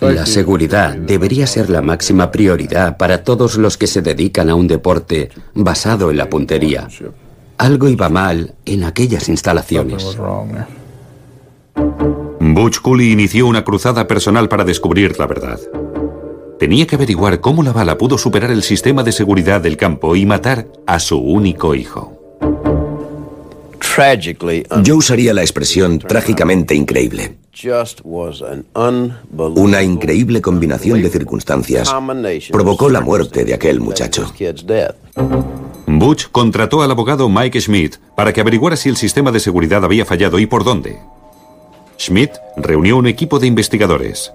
La 0.01 0.25
seguridad 0.25 0.95
debería 0.95 1.47
ser 1.47 1.69
la 1.69 1.81
máxima 1.81 2.31
prioridad 2.31 2.97
para 2.97 3.23
todos 3.23 3.57
los 3.57 3.77
que 3.77 3.87
se 3.87 4.01
dedican 4.01 4.49
a 4.49 4.55
un 4.55 4.67
deporte 4.67 5.29
basado 5.53 6.11
en 6.11 6.17
la 6.17 6.29
puntería. 6.29 6.87
Algo 7.61 7.87
iba 7.87 8.09
mal 8.09 8.55
en 8.65 8.83
aquellas 8.83 9.29
instalaciones. 9.29 10.17
Butch 12.39 12.79
Cooley 12.81 13.11
inició 13.11 13.45
una 13.45 13.63
cruzada 13.63 14.07
personal 14.07 14.49
para 14.49 14.63
descubrir 14.63 15.19
la 15.19 15.27
verdad. 15.27 15.59
Tenía 16.57 16.87
que 16.87 16.95
averiguar 16.95 17.39
cómo 17.39 17.61
la 17.61 17.71
bala 17.71 17.99
pudo 17.99 18.17
superar 18.17 18.49
el 18.49 18.63
sistema 18.63 19.03
de 19.03 19.11
seguridad 19.11 19.61
del 19.61 19.77
campo 19.77 20.15
y 20.15 20.25
matar 20.25 20.69
a 20.87 20.99
su 20.99 21.19
único 21.19 21.75
hijo. 21.75 22.17
Yo 24.81 24.95
usaría 24.95 25.31
la 25.31 25.41
expresión 25.41 25.99
trágicamente 25.99 26.73
increíble. 26.73 27.37
Una 29.55 29.83
increíble 29.83 30.41
combinación 30.41 30.99
de 30.99 31.09
circunstancias 31.11 31.93
provocó 32.51 32.89
la 32.89 33.01
muerte 33.01 33.45
de 33.45 33.53
aquel 33.53 33.79
muchacho. 33.81 34.33
Butch 36.01 36.31
contrató 36.31 36.81
al 36.81 36.89
abogado 36.89 37.29
Mike 37.29 37.61
Schmidt 37.61 37.97
para 38.15 38.33
que 38.33 38.41
averiguara 38.41 38.75
si 38.75 38.89
el 38.89 38.97
sistema 38.97 39.31
de 39.31 39.39
seguridad 39.39 39.85
había 39.85 40.03
fallado 40.03 40.39
y 40.39 40.47
por 40.47 40.63
dónde. 40.63 40.97
Schmidt 41.99 42.31
reunió 42.57 42.97
un 42.97 43.05
equipo 43.05 43.37
de 43.37 43.45
investigadores. 43.45 44.31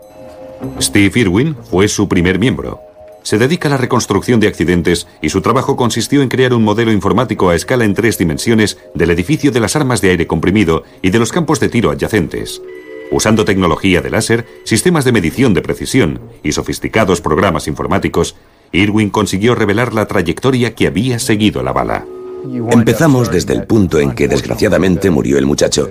Steve 0.81 1.11
Irwin 1.19 1.57
fue 1.69 1.89
su 1.89 2.07
primer 2.07 2.39
miembro. 2.39 2.79
Se 3.25 3.37
dedica 3.37 3.67
a 3.67 3.73
la 3.73 3.79
reconstrucción 3.79 4.39
de 4.39 4.47
accidentes 4.47 5.09
y 5.21 5.31
su 5.31 5.41
trabajo 5.41 5.75
consistió 5.75 6.23
en 6.23 6.29
crear 6.29 6.55
un 6.55 6.63
modelo 6.63 6.93
informático 6.93 7.51
a 7.51 7.57
escala 7.57 7.85
en 7.85 7.95
tres 7.95 8.17
dimensiones 8.17 8.79
del 8.95 9.11
edificio 9.11 9.51
de 9.51 9.59
las 9.59 9.75
armas 9.75 10.01
de 10.01 10.11
aire 10.11 10.29
comprimido 10.29 10.85
y 11.03 11.11
de 11.11 11.19
los 11.19 11.33
campos 11.33 11.59
de 11.59 11.69
tiro 11.69 11.91
adyacentes. 11.91 12.63
Usando 13.11 13.45
tecnología 13.45 14.01
de 14.01 14.11
láser, 14.11 14.47
sistemas 14.63 15.05
de 15.05 15.11
medición 15.11 15.53
de 15.53 15.63
precisión 15.63 16.21
y 16.45 16.53
sofisticados 16.53 17.21
programas 17.21 17.67
informáticos, 17.67 18.37
Irwin 18.73 19.11
consiguió 19.11 19.55
revelar 19.55 19.95
la 19.95 20.07
trayectoria 20.07 20.75
que 20.75 20.87
había 20.87 21.19
seguido 21.19 21.63
la 21.63 21.73
bala. 21.73 22.05
Empezamos 22.71 23.31
desde 23.31 23.55
el 23.55 23.65
punto 23.65 23.99
en 23.99 24.13
que 24.13 24.29
desgraciadamente 24.29 25.11
murió 25.11 25.39
el 25.39 25.47
muchacho 25.47 25.91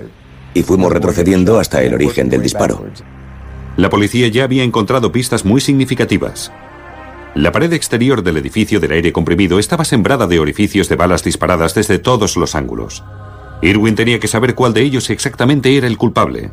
y 0.54 0.62
fuimos 0.62 0.90
retrocediendo 0.90 1.58
hasta 1.58 1.82
el 1.82 1.94
origen 1.94 2.30
del 2.30 2.42
disparo. 2.42 2.86
La 3.76 3.90
policía 3.90 4.28
ya 4.28 4.44
había 4.44 4.64
encontrado 4.64 5.12
pistas 5.12 5.44
muy 5.44 5.60
significativas. 5.60 6.50
La 7.34 7.52
pared 7.52 7.70
exterior 7.74 8.22
del 8.22 8.38
edificio 8.38 8.80
del 8.80 8.92
aire 8.92 9.12
comprimido 9.12 9.58
estaba 9.58 9.84
sembrada 9.84 10.26
de 10.26 10.38
orificios 10.38 10.88
de 10.88 10.96
balas 10.96 11.22
disparadas 11.22 11.74
desde 11.74 11.98
todos 11.98 12.38
los 12.38 12.54
ángulos. 12.54 13.04
Irwin 13.60 13.94
tenía 13.94 14.18
que 14.18 14.28
saber 14.28 14.54
cuál 14.54 14.72
de 14.72 14.80
ellos 14.80 15.10
exactamente 15.10 15.76
era 15.76 15.86
el 15.86 15.98
culpable. 15.98 16.50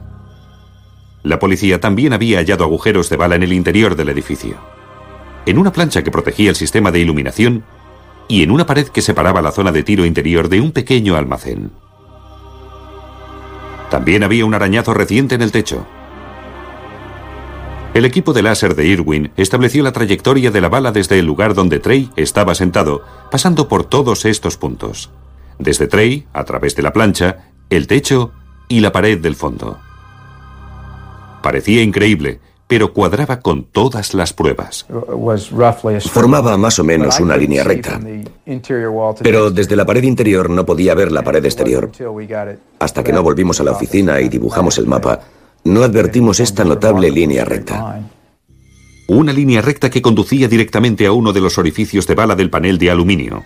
La 1.24 1.39
policía 1.39 1.80
también 1.80 2.12
había 2.12 2.39
hallado 2.39 2.65
agujeros 2.65 3.10
de 3.10 3.15
bala 3.15 3.36
en 3.36 3.44
el 3.44 3.53
interior 3.53 3.96
del 3.96 4.10
edificio. 4.10 4.58
En 5.46 5.58
una 5.58 5.72
plancha 5.72 6.04
que 6.04 6.12
protegía 6.12 6.50
el 6.50 6.56
sistema 6.56 6.92
de 6.92 7.00
iluminación 7.00 7.64
y 8.28 8.44
en 8.44 8.52
una 8.52 8.66
pared 8.66 8.88
que 8.88 9.02
separaba 9.02 9.42
la 9.42 9.52
zona 9.52 9.72
de 9.72 9.84
tiro 9.84 10.06
interior 10.06 10.48
de 10.48 10.62
un 10.62 10.72
pequeño 10.72 11.16
almacén. 11.16 11.72
También 13.90 14.24
había 14.24 14.46
un 14.46 14.54
arañazo 14.54 14.94
reciente 14.94 15.36
en 15.36 15.42
el 15.42 15.52
techo. 15.52 15.86
El 17.94 18.06
equipo 18.06 18.34
de 18.34 18.42
láser 18.42 18.74
de 18.74 18.88
Irwin 18.88 19.32
estableció 19.38 19.84
la 19.84 19.92
trayectoria 19.92 20.50
de 20.50 20.62
la 20.62 20.70
bala 20.70 20.92
desde 20.92 21.20
el 21.20 21.28
lugar 21.28 21.54
donde 21.54 21.80
Trey 21.80 22.10
estaba 22.16 22.56
sentado, 22.56 23.04
pasando 23.30 23.68
por 23.68 23.84
todos 23.84 24.26
estos 24.26 24.58
puntos. 24.58 25.12
Desde 25.60 25.86
Trey, 25.86 26.26
a 26.34 26.44
través 26.44 26.76
de 26.76 26.82
la 26.82 26.92
plancha, 26.92 27.52
el 27.70 27.86
techo 27.86 28.32
y 28.68 28.80
la 28.80 28.92
pared 28.92 29.20
del 29.20 29.36
fondo. 29.36 29.80
Parecía 31.44 31.84
increíble, 31.84 32.40
pero 32.74 32.92
cuadraba 32.92 33.39
con 33.39 33.65
todas 33.65 34.15
las 34.15 34.34
pruebas. 34.34 34.88
Formaba 36.10 36.58
más 36.58 36.80
o 36.80 36.84
menos 36.84 37.20
una 37.20 37.38
línea 37.38 37.63
recta. 37.63 38.00
Pero 39.22 39.51
desde 39.51 39.75
la 39.75 39.86
pared 39.86 40.01
interior 40.01 40.50
no 40.50 40.65
podía 40.65 40.96
ver 40.96 41.12
la 41.12 41.22
pared 41.22 41.46
exterior. 41.46 41.92
Hasta 42.80 43.03
que 43.03 43.13
no 43.13 43.22
volvimos 43.22 43.60
a 43.60 43.63
la 43.63 43.74
oficina 43.74 44.20
y 44.22 44.27
dibujamos 44.27 44.80
el 44.80 44.88
mapa, 44.88 45.20
no 45.65 45.84
advertimos 45.84 46.39
esta 46.39 46.63
notable 46.63 47.12
línea 47.12 47.46
recta. 47.46 48.10
Una 49.08 49.34
línea 49.34 49.62
recta 49.62 49.92
que 49.92 50.01
conducía 50.01 50.48
directamente 50.48 51.06
a 51.06 51.12
uno 51.12 51.32
de 51.32 51.42
los 51.42 51.60
orificios 51.60 52.08
de 52.08 52.15
bala 52.15 52.36
del 52.36 52.50
panel 52.50 52.80
de 52.80 52.89
aluminio. 52.89 53.44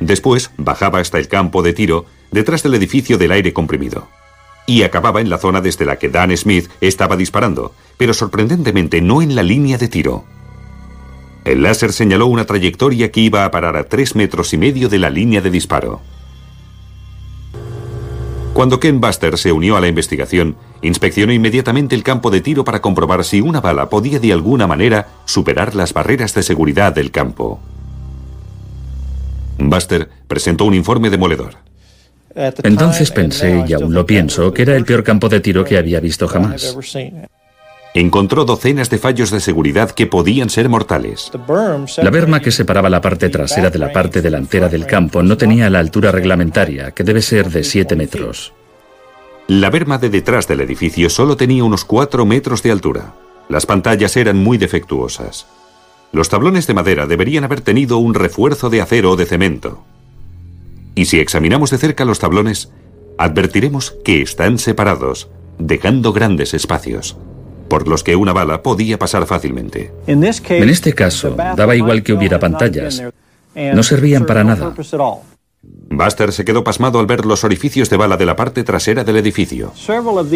Después 0.00 0.50
bajaba 0.56 1.00
hasta 1.00 1.18
el 1.18 1.28
campo 1.28 1.62
de 1.62 1.74
tiro, 1.74 2.06
detrás 2.30 2.62
del 2.62 2.72
edificio 2.72 3.18
del 3.18 3.32
aire 3.32 3.52
comprimido. 3.52 4.08
Y 4.66 4.82
acababa 4.82 5.20
en 5.20 5.30
la 5.30 5.38
zona 5.38 5.60
desde 5.60 5.84
la 5.84 5.96
que 5.96 6.08
Dan 6.08 6.36
Smith 6.36 6.70
estaba 6.80 7.16
disparando, 7.16 7.74
pero 7.96 8.14
sorprendentemente 8.14 9.00
no 9.00 9.22
en 9.22 9.34
la 9.34 9.42
línea 9.42 9.78
de 9.78 9.88
tiro. 9.88 10.24
El 11.44 11.62
láser 11.62 11.92
señaló 11.92 12.26
una 12.26 12.44
trayectoria 12.44 13.10
que 13.10 13.20
iba 13.20 13.44
a 13.44 13.50
parar 13.50 13.76
a 13.76 13.84
tres 13.84 14.14
metros 14.14 14.52
y 14.52 14.58
medio 14.58 14.88
de 14.88 14.98
la 14.98 15.10
línea 15.10 15.40
de 15.40 15.50
disparo. 15.50 16.00
Cuando 18.52 18.78
Ken 18.78 19.00
Buster 19.00 19.38
se 19.38 19.50
unió 19.50 19.76
a 19.76 19.80
la 19.80 19.88
investigación, 19.88 20.56
inspeccionó 20.82 21.32
inmediatamente 21.32 21.94
el 21.94 22.02
campo 22.02 22.30
de 22.30 22.42
tiro 22.42 22.64
para 22.64 22.82
comprobar 22.82 23.24
si 23.24 23.40
una 23.40 23.60
bala 23.60 23.88
podía 23.88 24.20
de 24.20 24.32
alguna 24.32 24.66
manera 24.66 25.08
superar 25.24 25.74
las 25.74 25.94
barreras 25.94 26.34
de 26.34 26.42
seguridad 26.42 26.94
del 26.94 27.10
campo. 27.10 27.60
Buster 29.58 30.10
presentó 30.28 30.64
un 30.64 30.74
informe 30.74 31.08
demoledor. 31.08 31.56
Entonces 32.62 33.10
pensé, 33.10 33.64
y 33.66 33.72
aún 33.72 33.92
lo 33.94 34.06
pienso, 34.06 34.52
que 34.52 34.62
era 34.62 34.76
el 34.76 34.84
peor 34.84 35.04
campo 35.04 35.28
de 35.28 35.40
tiro 35.40 35.64
que 35.64 35.78
había 35.78 36.00
visto 36.00 36.28
jamás 36.28 36.76
encontró 37.94 38.44
docenas 38.44 38.88
de 38.90 38.98
fallos 38.98 39.30
de 39.30 39.40
seguridad 39.40 39.90
que 39.90 40.06
podían 40.06 40.50
ser 40.50 40.68
mortales. 40.68 41.30
La 41.98 42.10
berma 42.10 42.40
que 42.40 42.50
separaba 42.50 42.88
la 42.88 43.00
parte 43.00 43.28
trasera 43.28 43.70
de 43.70 43.78
la 43.78 43.92
parte 43.92 44.22
delantera 44.22 44.68
del 44.68 44.86
campo 44.86 45.22
no 45.22 45.36
tenía 45.36 45.68
la 45.68 45.80
altura 45.80 46.10
reglamentaria, 46.10 46.92
que 46.92 47.04
debe 47.04 47.22
ser 47.22 47.50
de 47.50 47.64
7 47.64 47.96
metros. 47.96 48.52
La 49.48 49.70
berma 49.70 49.98
de 49.98 50.08
detrás 50.08 50.48
del 50.48 50.60
edificio 50.60 51.10
solo 51.10 51.36
tenía 51.36 51.64
unos 51.64 51.84
4 51.84 52.24
metros 52.24 52.62
de 52.62 52.70
altura. 52.70 53.14
Las 53.48 53.66
pantallas 53.66 54.16
eran 54.16 54.38
muy 54.38 54.56
defectuosas. 54.56 55.46
Los 56.12 56.28
tablones 56.28 56.66
de 56.66 56.74
madera 56.74 57.06
deberían 57.06 57.44
haber 57.44 57.60
tenido 57.60 57.98
un 57.98 58.14
refuerzo 58.14 58.70
de 58.70 58.80
acero 58.80 59.10
o 59.10 59.16
de 59.16 59.26
cemento. 59.26 59.84
Y 60.94 61.06
si 61.06 61.20
examinamos 61.20 61.70
de 61.70 61.78
cerca 61.78 62.04
los 62.04 62.18
tablones, 62.18 62.70
advertiremos 63.18 63.96
que 64.04 64.22
están 64.22 64.58
separados, 64.58 65.28
dejando 65.58 66.12
grandes 66.12 66.54
espacios 66.54 67.16
por 67.68 67.88
los 67.88 68.04
que 68.04 68.16
una 68.16 68.34
bala 68.34 68.62
podía 68.62 68.98
pasar 68.98 69.24
fácilmente. 69.26 69.92
En 70.06 70.24
este 70.24 70.92
caso, 70.92 71.30
daba 71.30 71.74
igual 71.74 72.02
que 72.02 72.12
hubiera 72.12 72.38
pantallas. 72.38 73.02
No 73.54 73.82
servían 73.82 74.26
para 74.26 74.44
nada. 74.44 74.74
Buster 75.64 76.32
se 76.32 76.44
quedó 76.44 76.64
pasmado 76.64 76.98
al 76.98 77.06
ver 77.06 77.24
los 77.24 77.44
orificios 77.44 77.88
de 77.88 77.96
bala 77.96 78.16
de 78.16 78.26
la 78.26 78.34
parte 78.34 78.64
trasera 78.64 79.04
del 79.04 79.16
edificio. 79.16 79.72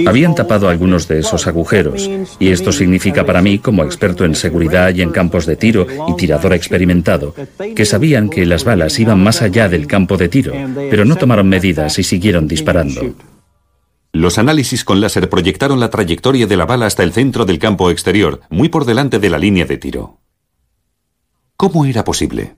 Habían 0.06 0.35
tapado 0.37 0.68
algunos 0.68 1.09
de 1.09 1.18
esos 1.18 1.47
agujeros, 1.49 2.09
y 2.38 2.50
esto 2.50 2.71
significa 2.71 3.25
para 3.26 3.42
mí, 3.42 3.59
como 3.59 3.83
experto 3.83 4.25
en 4.25 4.37
seguridad 4.37 4.95
y 4.95 5.02
en 5.02 5.11
campos 5.11 5.47
de 5.47 5.56
tiro 5.56 5.87
y 6.09 6.14
tirador 6.14 6.52
experimentado, 6.52 7.35
que 7.75 7.85
sabían 7.85 8.28
que 8.28 8.47
las 8.47 8.64
balas 8.64 8.99
iban 9.00 9.23
más 9.23 9.42
allá 9.42 9.68
del 9.68 9.88
campo 9.88 10.16
de 10.16 10.28
tiro, 10.28 10.52
pero 10.90 11.04
no 11.04 11.16
tomaron 11.16 11.49
medidas 11.49 11.99
y 11.99 12.04
siguieron 12.04 12.47
disparando. 12.47 13.14
Los 14.12 14.38
análisis 14.38 14.85
con 14.85 15.00
láser 15.00 15.28
proyectaron 15.28 15.80
la 15.80 15.90
trayectoria 15.90 16.47
de 16.47 16.56
la 16.56 16.66
bala 16.66 16.87
hasta 16.87 17.02
el 17.02 17.12
centro 17.12 17.45
del 17.45 17.59
campo 17.59 17.90
exterior, 17.90 18.40
muy 18.49 18.68
por 18.68 18.85
delante 18.85 19.18
de 19.18 19.30
la 19.30 19.38
línea 19.38 19.64
de 19.64 19.76
tiro. 19.76 20.21
¿Cómo 21.56 21.85
era 21.85 22.04
posible? 22.04 22.56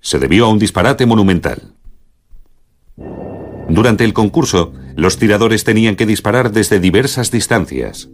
Se 0.00 0.18
debió 0.18 0.46
a 0.46 0.48
un 0.48 0.58
disparate 0.58 1.06
monumental. 1.06 1.74
Durante 3.68 4.04
el 4.04 4.12
concurso, 4.12 4.72
los 4.96 5.18
tiradores 5.18 5.64
tenían 5.64 5.96
que 5.96 6.06
disparar 6.06 6.50
desde 6.50 6.80
diversas 6.80 7.30
distancias. 7.30 8.08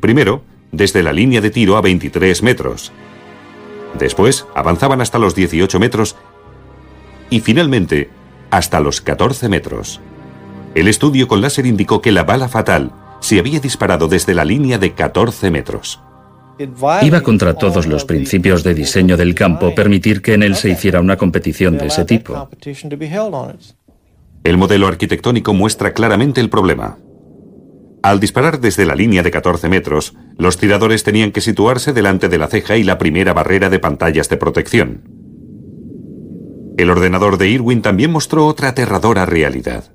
Primero, 0.00 0.42
desde 0.72 1.02
la 1.02 1.12
línea 1.12 1.40
de 1.40 1.50
tiro 1.50 1.76
a 1.76 1.80
23 1.80 2.42
metros. 2.42 2.92
Después, 3.98 4.46
avanzaban 4.54 5.00
hasta 5.00 5.18
los 5.18 5.34
18 5.34 5.80
metros 5.80 6.16
y 7.30 7.40
finalmente 7.40 8.10
hasta 8.50 8.80
los 8.80 9.00
14 9.00 9.48
metros. 9.48 10.00
El 10.74 10.88
estudio 10.88 11.28
con 11.28 11.40
láser 11.40 11.66
indicó 11.66 12.02
que 12.02 12.12
la 12.12 12.24
bala 12.24 12.48
fatal 12.48 12.92
se 13.20 13.38
había 13.38 13.60
disparado 13.60 14.08
desde 14.08 14.34
la 14.34 14.44
línea 14.44 14.78
de 14.78 14.92
14 14.92 15.50
metros. 15.50 16.00
Iba 17.02 17.20
contra 17.22 17.54
todos 17.54 17.86
los 17.86 18.04
principios 18.04 18.64
de 18.64 18.74
diseño 18.74 19.16
del 19.16 19.34
campo 19.34 19.74
permitir 19.74 20.22
que 20.22 20.34
en 20.34 20.42
él 20.42 20.56
se 20.56 20.70
hiciera 20.70 21.00
una 21.00 21.16
competición 21.16 21.76
de 21.76 21.86
ese 21.86 22.04
tipo. 22.04 22.48
El 24.44 24.56
modelo 24.56 24.86
arquitectónico 24.86 25.52
muestra 25.52 25.92
claramente 25.92 26.40
el 26.40 26.48
problema. 26.48 26.98
Al 28.02 28.20
disparar 28.20 28.60
desde 28.60 28.86
la 28.86 28.94
línea 28.94 29.22
de 29.22 29.32
14 29.32 29.68
metros, 29.68 30.14
los 30.38 30.58
tiradores 30.58 31.02
tenían 31.02 31.32
que 31.32 31.40
situarse 31.40 31.92
delante 31.92 32.28
de 32.28 32.38
la 32.38 32.46
ceja 32.46 32.76
y 32.76 32.84
la 32.84 32.98
primera 32.98 33.32
barrera 33.32 33.68
de 33.68 33.80
pantallas 33.80 34.28
de 34.28 34.36
protección. 34.36 35.02
El 36.78 36.90
ordenador 36.90 37.38
de 37.38 37.48
Irwin 37.48 37.82
también 37.82 38.12
mostró 38.12 38.46
otra 38.46 38.68
aterradora 38.68 39.26
realidad. 39.26 39.92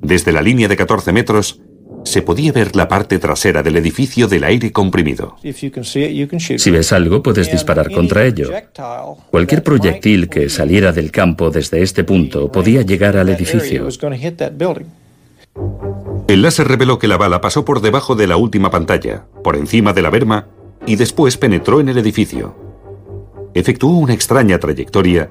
Desde 0.00 0.32
la 0.32 0.40
línea 0.40 0.68
de 0.68 0.76
14 0.76 1.12
metros, 1.12 1.60
se 2.04 2.22
podía 2.22 2.52
ver 2.52 2.76
la 2.76 2.88
parte 2.88 3.18
trasera 3.18 3.62
del 3.62 3.76
edificio 3.76 4.26
del 4.26 4.44
aire 4.44 4.72
comprimido. 4.72 5.36
Si 5.42 6.70
ves 6.70 6.92
algo, 6.92 7.22
puedes 7.22 7.50
disparar 7.50 7.90
contra 7.90 8.24
ello. 8.24 8.50
Cualquier 9.30 9.62
proyectil 9.62 10.28
que 10.28 10.48
saliera 10.48 10.92
del 10.92 11.10
campo 11.10 11.50
desde 11.50 11.82
este 11.82 12.04
punto 12.04 12.50
podía 12.50 12.82
llegar 12.82 13.16
al 13.16 13.28
edificio. 13.28 13.88
El 16.28 16.42
láser 16.42 16.68
reveló 16.68 16.98
que 16.98 17.08
la 17.08 17.16
bala 17.16 17.40
pasó 17.40 17.64
por 17.64 17.80
debajo 17.80 18.14
de 18.14 18.26
la 18.26 18.36
última 18.36 18.70
pantalla, 18.70 19.24
por 19.42 19.56
encima 19.56 19.92
de 19.92 20.02
la 20.02 20.10
berma, 20.10 20.46
y 20.86 20.96
después 20.96 21.36
penetró 21.36 21.80
en 21.80 21.88
el 21.88 21.98
edificio. 21.98 22.54
Efectuó 23.52 23.98
una 23.98 24.14
extraña 24.14 24.58
trayectoria 24.58 25.30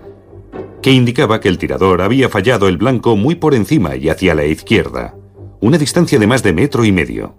que 0.82 0.92
indicaba 0.92 1.40
que 1.40 1.50
el 1.50 1.58
tirador 1.58 2.02
había 2.02 2.30
fallado 2.30 2.68
el 2.68 2.78
blanco 2.78 3.16
muy 3.16 3.36
por 3.36 3.54
encima 3.54 3.96
y 3.96 4.10
hacia 4.10 4.36
la 4.36 4.46
izquierda 4.46 5.16
una 5.62 5.78
distancia 5.78 6.20
de 6.20 6.28
más 6.28 6.44
de 6.44 6.54
metro 6.54 6.86
y 6.86 6.92
medio. 6.92 7.36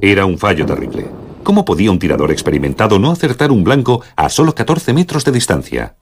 Era 0.00 0.26
un 0.26 0.38
fallo 0.38 0.66
terrible. 0.66 1.06
¿Cómo 1.42 1.64
podía 1.64 1.90
un 1.90 1.98
tirador 1.98 2.30
experimentado 2.30 2.98
no 2.98 3.10
acertar 3.10 3.52
un 3.52 3.64
blanco 3.64 4.02
a 4.16 4.28
solo 4.28 4.54
14 4.54 4.92
metros 4.92 5.24
de 5.24 5.32
distancia? 5.32 5.96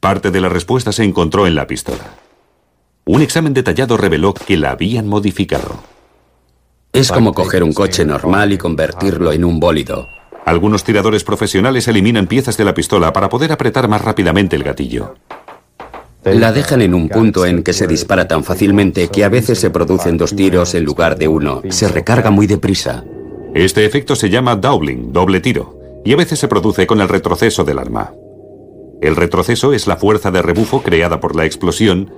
Parte 0.00 0.30
de 0.30 0.40
la 0.40 0.48
respuesta 0.48 0.92
se 0.92 1.04
encontró 1.04 1.46
en 1.46 1.54
la 1.54 1.66
pistola. 1.66 2.14
Un 3.04 3.22
examen 3.22 3.54
detallado 3.54 3.96
reveló 3.96 4.34
que 4.34 4.56
la 4.56 4.72
habían 4.72 5.08
modificado. 5.08 5.76
Es 6.92 7.10
como 7.10 7.32
coger 7.32 7.62
un 7.62 7.72
coche 7.72 8.04
normal 8.04 8.52
y 8.52 8.58
convertirlo 8.58 9.32
en 9.32 9.44
un 9.44 9.58
bólido. 9.58 10.06
Algunos 10.44 10.84
tiradores 10.84 11.24
profesionales 11.24 11.86
eliminan 11.88 12.26
piezas 12.26 12.56
de 12.56 12.64
la 12.64 12.74
pistola 12.74 13.12
para 13.12 13.28
poder 13.28 13.52
apretar 13.52 13.88
más 13.88 14.02
rápidamente 14.02 14.56
el 14.56 14.64
gatillo. 14.64 15.14
La 16.24 16.52
dejan 16.52 16.82
en 16.82 16.94
un 16.94 17.08
punto 17.08 17.46
en 17.46 17.64
que 17.64 17.72
se 17.72 17.88
dispara 17.88 18.28
tan 18.28 18.44
fácilmente 18.44 19.08
que 19.08 19.24
a 19.24 19.28
veces 19.28 19.58
se 19.58 19.70
producen 19.70 20.16
dos 20.16 20.36
tiros 20.36 20.74
en 20.74 20.84
lugar 20.84 21.18
de 21.18 21.26
uno. 21.26 21.62
Se 21.70 21.88
recarga 21.88 22.30
muy 22.30 22.46
deprisa. 22.46 23.04
Este 23.54 23.84
efecto 23.84 24.14
se 24.14 24.30
llama 24.30 24.54
doubling, 24.54 25.12
doble 25.12 25.40
tiro, 25.40 25.78
y 26.04 26.12
a 26.12 26.16
veces 26.16 26.38
se 26.38 26.48
produce 26.48 26.86
con 26.86 27.00
el 27.00 27.08
retroceso 27.08 27.64
del 27.64 27.80
arma. 27.80 28.14
El 29.00 29.16
retroceso 29.16 29.72
es 29.72 29.88
la 29.88 29.96
fuerza 29.96 30.30
de 30.30 30.42
rebufo 30.42 30.82
creada 30.82 31.18
por 31.18 31.34
la 31.34 31.44
explosión 31.44 32.12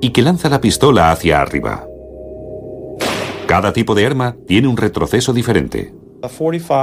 y 0.00 0.10
que 0.10 0.22
lanza 0.22 0.48
la 0.48 0.60
pistola 0.60 1.12
hacia 1.12 1.40
arriba. 1.40 1.86
Cada 3.46 3.72
tipo 3.72 3.94
de 3.94 4.06
arma 4.06 4.34
tiene 4.48 4.66
un 4.66 4.76
retroceso 4.76 5.32
diferente. 5.32 5.94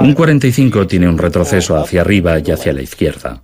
Un 0.00 0.14
45 0.14 0.86
tiene 0.86 1.08
un 1.08 1.18
retroceso 1.18 1.76
hacia 1.76 2.00
arriba 2.00 2.38
y 2.38 2.50
hacia 2.50 2.72
la 2.72 2.80
izquierda. 2.80 3.42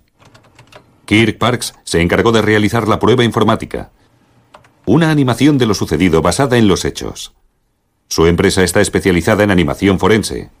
Kirk 1.11 1.39
Parks 1.39 1.73
se 1.83 1.99
encargó 1.99 2.31
de 2.31 2.41
realizar 2.41 2.87
la 2.87 2.97
prueba 2.97 3.25
informática. 3.25 3.91
Una 4.85 5.11
animación 5.11 5.57
de 5.57 5.65
lo 5.65 5.73
sucedido 5.73 6.21
basada 6.21 6.57
en 6.57 6.69
los 6.69 6.85
hechos. 6.85 7.33
Su 8.07 8.27
empresa 8.27 8.63
está 8.63 8.79
especializada 8.79 9.43
en 9.43 9.51
animación 9.51 9.99
forense. 9.99 10.51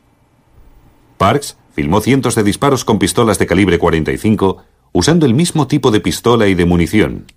Parks 1.17 1.55
filmó 1.71 2.01
cientos 2.01 2.35
de 2.35 2.43
disparos 2.43 2.83
con 2.83 2.99
pistolas 2.99 3.39
de 3.39 3.47
calibre 3.47 3.79
45 3.79 4.61
usando 4.91 5.25
el 5.25 5.33
mismo 5.33 5.67
tipo 5.67 5.89
de 5.89 6.01
pistola 6.01 6.49
y 6.49 6.53
de 6.53 6.65
munición. 6.65 7.27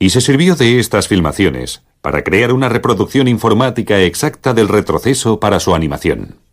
Y 0.00 0.10
se 0.10 0.20
sirvió 0.20 0.56
de 0.56 0.80
estas 0.80 1.06
filmaciones 1.06 1.84
para 2.00 2.24
crear 2.24 2.52
una 2.52 2.68
reproducción 2.68 3.28
informática 3.28 4.00
exacta 4.00 4.54
del 4.54 4.66
retroceso 4.66 5.38
para 5.38 5.60
su 5.60 5.72
animación. 5.72 6.45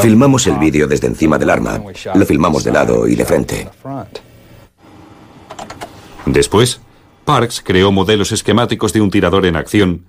Filmamos 0.00 0.46
el 0.46 0.58
vídeo 0.58 0.86
desde 0.86 1.06
encima 1.06 1.38
del 1.38 1.50
arma. 1.50 1.82
Lo 2.14 2.24
filmamos 2.26 2.64
de 2.64 2.72
lado 2.72 3.06
y 3.06 3.14
de 3.14 3.24
frente. 3.24 3.68
Después, 6.26 6.80
Parks 7.24 7.60
creó 7.64 7.92
modelos 7.92 8.32
esquemáticos 8.32 8.92
de 8.92 9.00
un 9.00 9.10
tirador 9.10 9.46
en 9.46 9.56
acción 9.56 10.06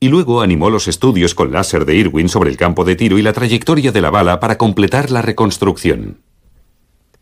y 0.00 0.08
luego 0.08 0.40
animó 0.40 0.70
los 0.70 0.88
estudios 0.88 1.34
con 1.34 1.52
láser 1.52 1.84
de 1.84 1.94
Irwin 1.94 2.28
sobre 2.28 2.50
el 2.50 2.56
campo 2.56 2.84
de 2.84 2.96
tiro 2.96 3.18
y 3.18 3.22
la 3.22 3.34
trayectoria 3.34 3.92
de 3.92 4.00
la 4.00 4.10
bala 4.10 4.40
para 4.40 4.56
completar 4.56 5.10
la 5.10 5.20
reconstrucción. 5.20 6.18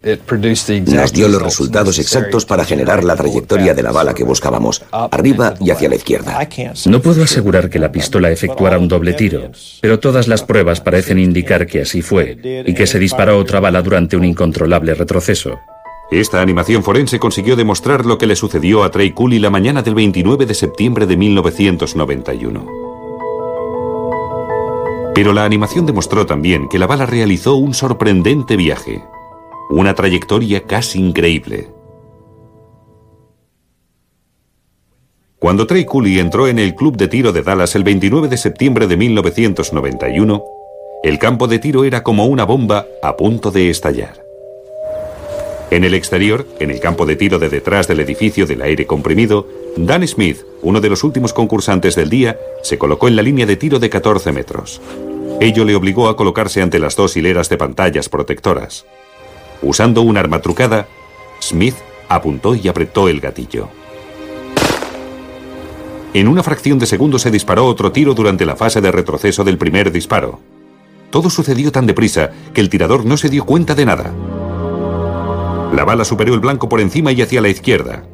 Nos 0.01 1.13
dio 1.13 1.27
los 1.29 1.43
resultados 1.43 1.99
exactos 1.99 2.47
para 2.47 2.65
generar 2.65 3.03
la 3.03 3.17
trayectoria 3.17 3.75
de 3.75 3.83
la 3.83 3.91
bala 3.91 4.15
que 4.15 4.23
buscábamos, 4.23 4.85
arriba 4.93 5.55
y 5.61 5.71
hacia 5.71 5.89
la 5.89 5.97
izquierda. 5.97 6.49
No 6.87 7.03
puedo 7.03 7.25
asegurar 7.25 7.69
que 7.69 7.81
la 7.81 7.91
pistola 7.91 8.31
efectuara 8.31 8.79
un 8.79 8.87
doble 8.87 9.15
tiro, 9.15 9.51
pero 9.81 9.99
todas 9.99 10.29
las 10.29 10.45
pruebas 10.45 10.81
parecen 10.81 11.19
indicar 11.19 11.67
que 11.67 11.83
así 11.83 12.01
fue 12.01 12.39
y 12.65 12.75
que 12.75 12.87
se 12.87 13.01
disparó 13.01 13.39
otra 13.39 13.59
bala 13.59 13.83
durante 13.83 14.17
un 14.17 14.25
incontrolable 14.25 14.95
retroceso. 14.95 15.59
Esta 16.13 16.41
animación 16.41 16.85
forense 16.85 17.19
consiguió 17.19 17.57
demostrar 17.57 18.07
lo 18.07 18.19
que 18.19 18.27
le 18.27 18.37
sucedió 18.37 18.85
a 18.85 18.93
Trey 18.93 19.11
Cooley 19.11 19.41
la 19.41 19.51
mañana 19.51 19.83
del 19.83 19.97
29 19.97 20.47
de 20.47 20.55
septiembre 20.55 21.07
de 21.07 21.17
1991. 21.17 22.67
Pero 25.13 25.33
la 25.33 25.45
animación 25.45 25.85
demostró 25.87 26.25
también 26.25 26.69
que 26.69 26.79
la 26.79 26.87
bala 26.87 27.05
realizó 27.05 27.57
un 27.57 27.75
sorprendente 27.75 28.57
viaje. 28.57 29.03
Una 29.71 29.95
trayectoria 29.95 30.63
casi 30.63 30.99
increíble. 30.99 31.69
Cuando 35.39 35.67
Trey 35.67 35.85
Cooley 35.85 36.19
entró 36.19 36.49
en 36.49 36.59
el 36.59 36.75
club 36.75 36.97
de 36.97 37.07
tiro 37.07 37.33
de 37.33 37.43
Dallas 37.43 37.77
el 37.77 37.85
29 37.85 38.29
de 38.29 38.39
septiembre 38.39 38.87
de 38.87 38.97
1991, 38.97 40.45
el 41.05 41.19
campo 41.19 41.47
de 41.47 41.59
tiro 41.59 41.85
era 41.85 42.03
como 42.03 42.25
una 42.27 42.45
bomba 42.45 42.87
a 43.03 43.17
punto 43.17 43.51
de 43.51 43.69
estallar. 43.69 44.25
En 45.71 45.85
el 45.85 45.93
exterior, 45.93 46.47
en 46.61 46.71
el 46.71 46.81
campo 46.81 47.05
de 47.05 47.17
tiro 47.17 47.39
de 47.39 47.51
detrás 47.51 47.87
del 47.87 48.01
edificio 48.01 48.47
del 48.47 48.63
aire 48.63 48.87
comprimido, 48.87 49.47
Dan 49.77 50.09
Smith, 50.09 50.39
uno 50.63 50.81
de 50.81 50.89
los 50.89 51.05
últimos 51.05 51.35
concursantes 51.35 51.95
del 51.95 52.09
día, 52.09 52.39
se 52.63 52.79
colocó 52.79 53.07
en 53.07 53.17
la 53.17 53.23
línea 53.23 53.45
de 53.45 53.57
tiro 53.57 53.79
de 53.79 53.91
14 53.91 54.33
metros. 54.33 54.81
Ello 55.41 55.65
le 55.65 55.77
obligó 55.77 56.09
a 56.09 56.17
colocarse 56.17 56.63
ante 56.63 56.79
las 56.79 56.97
dos 56.97 57.19
hileras 57.19 57.51
de 57.51 57.59
pantallas 57.59 58.09
protectoras. 58.09 58.87
Usando 59.63 60.03
un 60.03 60.17
arma 60.17 60.41
trucada, 60.41 60.87
Smith 61.41 61.75
apuntó 62.09 62.55
y 62.55 62.69
apretó 62.69 63.09
el 63.09 63.21
gatillo. 63.21 63.69
En 66.15 66.27
una 66.27 66.43
fracción 66.43 66.79
de 66.79 66.87
segundo 66.87 67.19
se 67.19 67.31
disparó 67.31 67.67
otro 67.67 67.93
tiro 67.93 68.15
durante 68.15 68.47
la 68.47 68.57
fase 68.57 68.81
de 68.81 68.91
retroceso 68.91 69.45
del 69.45 69.59
primer 69.59 69.93
disparo. 69.93 70.41
Todo 71.11 71.29
sucedió 71.29 71.71
tan 71.73 71.87
deprisa 71.87 72.31
que 72.55 72.61
el 72.61 72.71
tirador 72.71 73.05
no 73.05 73.17
se 73.17 73.29
dio 73.29 73.45
cuenta 73.45 73.75
de 73.75 73.87
nada. 73.87 74.13
La 75.73 75.85
bala 75.85 76.05
superó 76.05 76.35
el 76.35 76.41
blanco 76.41 76.69
por 76.69 76.81
encima 76.81 77.13
y 77.13 77.21
hacia 77.21 77.43
la 77.43 77.49
izquierda. 77.49 78.05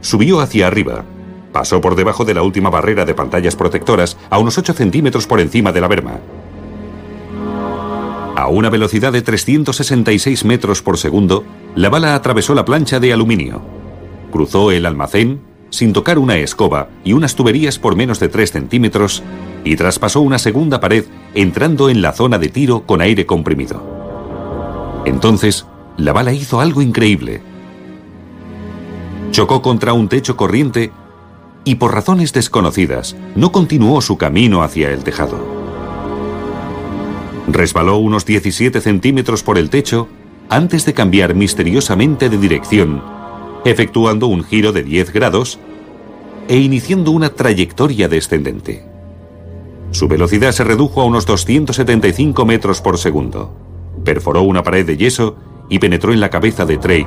Subió 0.00 0.40
hacia 0.40 0.66
arriba. 0.66 1.04
Pasó 1.52 1.80
por 1.80 1.94
debajo 1.94 2.24
de 2.24 2.34
la 2.34 2.42
última 2.42 2.70
barrera 2.70 3.04
de 3.04 3.14
pantallas 3.14 3.56
protectoras 3.56 4.16
a 4.30 4.38
unos 4.38 4.56
8 4.56 4.72
centímetros 4.72 5.26
por 5.26 5.40
encima 5.40 5.72
de 5.72 5.80
la 5.80 5.88
berma. 5.88 6.20
A 8.36 8.48
una 8.48 8.68
velocidad 8.68 9.14
de 9.14 9.22
366 9.22 10.44
metros 10.44 10.82
por 10.82 10.98
segundo, 10.98 11.42
la 11.74 11.88
bala 11.88 12.14
atravesó 12.14 12.54
la 12.54 12.66
plancha 12.66 13.00
de 13.00 13.14
aluminio. 13.14 13.62
Cruzó 14.30 14.72
el 14.72 14.84
almacén 14.84 15.40
sin 15.70 15.94
tocar 15.94 16.18
una 16.18 16.36
escoba 16.36 16.90
y 17.02 17.14
unas 17.14 17.34
tuberías 17.34 17.78
por 17.78 17.96
menos 17.96 18.20
de 18.20 18.28
3 18.28 18.52
centímetros 18.52 19.22
y 19.64 19.74
traspasó 19.76 20.20
una 20.20 20.38
segunda 20.38 20.80
pared 20.80 21.06
entrando 21.34 21.88
en 21.88 22.02
la 22.02 22.12
zona 22.12 22.38
de 22.38 22.50
tiro 22.50 22.82
con 22.82 23.00
aire 23.00 23.24
comprimido. 23.24 25.02
Entonces, 25.06 25.66
la 25.96 26.12
bala 26.12 26.34
hizo 26.34 26.60
algo 26.60 26.82
increíble. 26.82 27.40
Chocó 29.30 29.62
contra 29.62 29.94
un 29.94 30.08
techo 30.08 30.36
corriente 30.36 30.92
y 31.64 31.76
por 31.76 31.94
razones 31.94 32.34
desconocidas 32.34 33.16
no 33.34 33.50
continuó 33.50 34.02
su 34.02 34.18
camino 34.18 34.62
hacia 34.62 34.90
el 34.90 35.04
tejado. 35.04 35.55
Resbaló 37.56 37.96
unos 37.96 38.26
17 38.26 38.82
centímetros 38.82 39.42
por 39.42 39.56
el 39.56 39.70
techo 39.70 40.08
antes 40.50 40.84
de 40.84 40.92
cambiar 40.92 41.34
misteriosamente 41.34 42.28
de 42.28 42.36
dirección, 42.36 43.02
efectuando 43.64 44.26
un 44.26 44.44
giro 44.44 44.72
de 44.72 44.82
10 44.82 45.10
grados 45.14 45.58
e 46.48 46.58
iniciando 46.58 47.12
una 47.12 47.30
trayectoria 47.30 48.08
descendente. 48.08 48.84
Su 49.90 50.06
velocidad 50.06 50.52
se 50.52 50.64
redujo 50.64 51.00
a 51.00 51.06
unos 51.06 51.24
275 51.24 52.44
metros 52.44 52.82
por 52.82 52.98
segundo. 52.98 53.56
Perforó 54.04 54.42
una 54.42 54.62
pared 54.62 54.84
de 54.84 54.98
yeso 54.98 55.38
y 55.70 55.78
penetró 55.78 56.12
en 56.12 56.20
la 56.20 56.28
cabeza 56.28 56.66
de 56.66 56.76
Trey. 56.76 57.06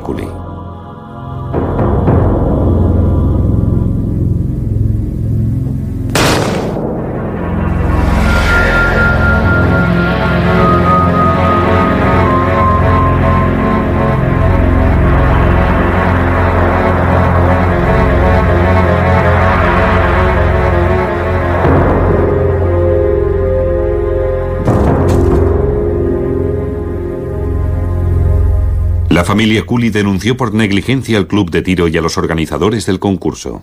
Familia 29.40 29.66
Cooley 29.66 29.90
denunció 29.90 30.36
por 30.36 30.54
negligencia 30.54 31.18
al 31.18 31.26
club 31.26 31.50
de 31.50 31.62
tiro 31.62 31.88
y 31.88 31.96
a 31.96 32.02
los 32.02 32.18
organizadores 32.18 32.86
del 32.86 33.00
concurso. 33.00 33.62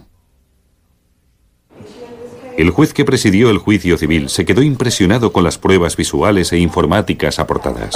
El 2.57 2.71
juez 2.71 2.95
que 2.95 3.05
presidió 3.05 3.51
el 3.51 3.59
juicio 3.59 3.99
civil 3.99 4.31
se 4.31 4.47
quedó 4.47 4.63
impresionado 4.63 5.33
con 5.33 5.45
las 5.45 5.59
pruebas 5.59 5.95
visuales 5.95 6.51
e 6.55 6.59
informáticas 6.59 7.39
aportadas. 7.39 7.95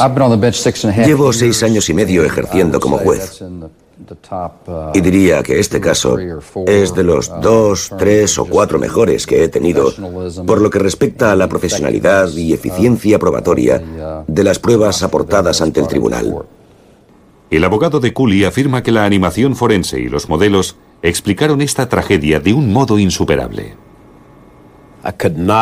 Llevo 1.07 1.33
seis 1.33 1.63
años 1.63 1.89
y 1.89 1.95
medio 1.95 2.23
ejerciendo 2.23 2.81
como 2.81 2.99
juez. 2.99 3.43
Y 4.93 5.01
diría 5.01 5.43
que 5.43 5.59
este 5.59 5.81
caso 5.81 6.19
es 6.67 6.95
de 6.95 7.03
los 7.03 7.33
dos, 7.41 7.91
tres 7.99 8.39
o 8.39 8.45
cuatro 8.45 8.79
mejores 8.79 9.27
que 9.27 9.43
he 9.43 9.49
tenido 9.49 9.91
por 10.47 10.61
lo 10.61 10.69
que 10.69 10.81
respecta 10.81 11.33
a 11.33 11.37
la 11.37 11.49
profesionalidad 11.49 12.31
y 12.37 12.53
eficiencia 12.53 13.19
probatoria 13.19 13.83
de 14.27 14.45
las 14.45 14.59
pruebas 14.59 15.03
aportadas 15.03 15.63
ante 15.63 15.81
el 15.81 15.89
tribunal. 15.89 16.45
El 17.51 17.65
abogado 17.65 17.99
de 17.99 18.13
Cooley 18.13 18.45
afirma 18.45 18.83
que 18.83 18.93
la 18.93 19.05
animación 19.05 19.57
forense 19.57 20.01
y 20.01 20.09
los 20.09 20.29
modelos 20.29 20.77
explicaron 21.03 21.61
esta 21.61 21.89
tragedia 21.89 22.39
de 22.39 22.53
un 22.53 22.73
modo 22.73 22.99
insuperable. 22.99 23.75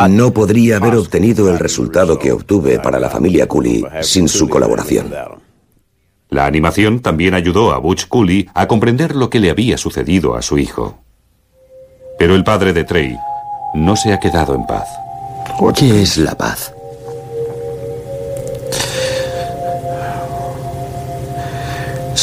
No 0.09 0.31
podría 0.31 0.77
haber 0.77 0.95
obtenido 0.95 1.49
el 1.49 1.57
resultado 1.57 2.19
que 2.19 2.31
obtuve 2.31 2.79
para 2.79 2.99
la 2.99 3.09
familia 3.09 3.47
Cooley 3.47 3.83
sin 4.01 4.27
su 4.27 4.47
colaboración. 4.47 5.11
La 6.29 6.45
animación 6.45 6.99
también 6.99 7.33
ayudó 7.33 7.71
a 7.71 7.79
Butch 7.79 8.07
Cooley 8.07 8.47
a 8.53 8.67
comprender 8.67 9.15
lo 9.15 9.31
que 9.31 9.39
le 9.39 9.49
había 9.49 9.77
sucedido 9.77 10.35
a 10.35 10.43
su 10.43 10.59
hijo. 10.59 10.99
Pero 12.19 12.35
el 12.35 12.43
padre 12.43 12.73
de 12.73 12.83
Trey 12.83 13.15
no 13.73 13.95
se 13.95 14.13
ha 14.13 14.19
quedado 14.19 14.53
en 14.53 14.67
paz. 14.67 14.87
¿Qué 15.75 16.03
es 16.03 16.17
la 16.17 16.35
paz? 16.37 16.73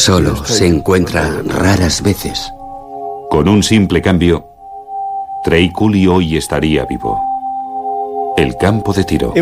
Solo 0.06 0.36
se 0.44 0.68
encuentra 0.68 1.42
raras 1.44 2.00
veces. 2.00 2.52
Con 3.28 3.48
un 3.48 3.64
simple 3.64 4.00
cambio, 4.00 4.46
Trey 5.42 5.72
Cooley 5.72 6.06
hoy 6.06 6.36
estaría 6.36 6.84
vivo. 6.84 7.20
El 8.36 8.56
campo 8.56 8.92
de 8.92 9.02
tiro. 9.02 9.34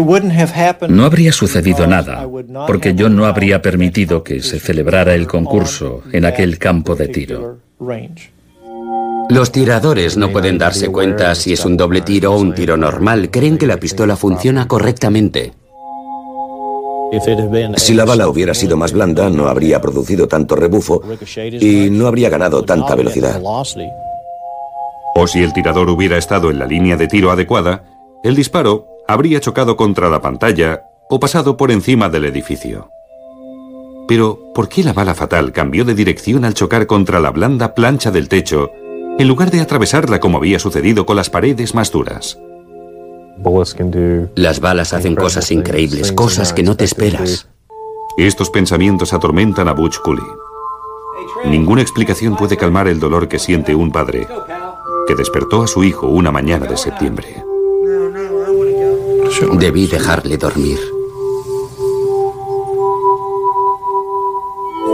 No 0.88 1.05
habría 1.05 1.33
sucedido 1.33 1.87
nada, 1.87 2.27
porque 2.66 2.94
yo 2.94 3.11
no 3.11 3.27
habría 3.27 3.61
permitido 3.61 4.24
que 4.24 4.40
se 4.40 4.59
celebrara 4.59 5.14
el 5.14 5.27
concurso 5.27 6.00
en 6.11 6.24
aquel 6.24 6.59
campo 6.59 6.96
de 6.96 7.09
tiro. 7.09 7.59
Los 9.29 9.53
tiradores 9.53 10.16
no 10.16 10.31
pueden 10.31 10.57
darse 10.57 10.88
cuenta 10.88 11.35
si 11.35 11.53
es 11.53 11.62
un 11.66 11.77
doble 11.77 12.00
tiro 12.00 12.33
o 12.33 12.40
un 12.40 12.55
tiro 12.55 12.79
normal. 12.79 13.31
Creen 13.31 13.59
que 13.59 13.66
la 13.66 13.77
pistola 13.77 14.16
funciona 14.16 14.66
correctamente. 14.66 15.53
Si 17.77 17.94
la 17.94 18.05
bala 18.05 18.29
hubiera 18.29 18.55
sido 18.55 18.77
más 18.77 18.92
blanda, 18.92 19.31
no 19.31 19.48
habría 19.48 19.81
producido 19.81 20.29
tanto 20.29 20.57
rebufo 20.57 21.03
y 21.61 21.90
no 21.90 22.07
habría 22.07 22.29
ganado 22.29 22.64
tanta 22.64 22.94
velocidad. 22.94 23.40
O 25.16 25.27
si 25.27 25.42
el 25.42 25.53
tirador 25.53 25.88
hubiera 25.90 26.18
estado 26.18 26.50
en 26.50 26.59
la 26.59 26.66
línea 26.66 26.96
de 26.96 27.07
tiro 27.07 27.31
adecuada, 27.31 27.85
el 28.22 28.35
disparo 28.35 28.88
habría 29.07 29.40
chocado 29.40 29.77
contra 29.77 30.09
la 30.09 30.20
pantalla 30.20 30.85
o 31.09 31.20
pasado 31.20 31.57
por 31.57 31.70
encima 31.70 32.09
del 32.09 32.24
edificio. 32.24 32.90
Pero, 34.09 34.53
¿por 34.55 34.68
qué 34.68 34.83
la 34.83 34.92
bala 34.92 35.14
fatal 35.14 35.53
cambió 35.53 35.85
de 35.85 35.94
dirección 35.94 36.44
al 36.44 36.55
chocar 36.55 36.87
contra 36.87 37.20
la 37.20 37.31
blanda 37.31 37.74
plancha 37.74 38.11
del 38.11 38.29
techo 38.29 38.70
en 39.18 39.29
lugar 39.29 39.50
de 39.50 39.61
atravesarla 39.61 40.20
como 40.20 40.38
había 40.38 40.59
sucedido 40.59 41.07
con 41.07 41.16
las 41.16 41.31
paredes 41.31 41.74
más 41.74 41.90
duras? 41.90 42.38
Las 44.35 44.61
balas 44.61 44.92
hacen 44.92 45.14
cosas 45.14 45.51
increíbles, 45.51 46.12
cosas 46.12 46.53
que 46.53 46.62
no 46.62 46.77
te 46.77 46.85
esperas. 46.85 47.49
Estos 48.16 48.51
pensamientos 48.51 49.12
atormentan 49.12 49.68
a 49.68 49.73
Butch 49.73 49.99
Cooley. 49.99 50.25
Ninguna 51.47 51.83
explicación 51.83 52.37
puede 52.37 52.57
calmar 52.57 52.88
el 52.88 53.01
dolor 53.01 53.29
que 53.29 53.38
siente 53.38 53.75
un 53.75 53.90
padre 53.90 54.27
que 55.07 55.14
despertó 55.14 55.62
a 55.62 55.66
su 55.66 55.85
hijo 55.85 56.07
una 56.07 56.33
mañana 56.33 56.66
de 56.66 56.77
septiembre. 56.77 57.44
Debí 59.59 59.87
dejarle 59.87 60.38
dormir. 60.38 60.79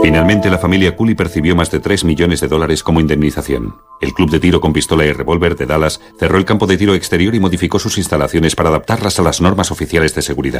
Finalmente, 0.01 0.49
la 0.49 0.57
familia 0.57 0.95
Cooley 0.95 1.13
percibió 1.13 1.55
más 1.55 1.69
de 1.69 1.79
3 1.79 2.05
millones 2.05 2.41
de 2.41 2.47
dólares 2.47 2.81
como 2.81 2.99
indemnización. 2.99 3.75
El 3.99 4.13
club 4.13 4.31
de 4.31 4.39
tiro 4.39 4.59
con 4.59 4.73
pistola 4.73 5.05
y 5.05 5.13
revólver 5.13 5.55
de 5.55 5.67
Dallas 5.67 6.01
cerró 6.19 6.39
el 6.39 6.45
campo 6.45 6.65
de 6.65 6.75
tiro 6.75 6.95
exterior 6.95 7.35
y 7.35 7.39
modificó 7.39 7.77
sus 7.77 7.99
instalaciones 7.99 8.55
para 8.55 8.69
adaptarlas 8.69 9.19
a 9.19 9.21
las 9.21 9.41
normas 9.41 9.69
oficiales 9.69 10.15
de 10.15 10.23
seguridad. 10.23 10.59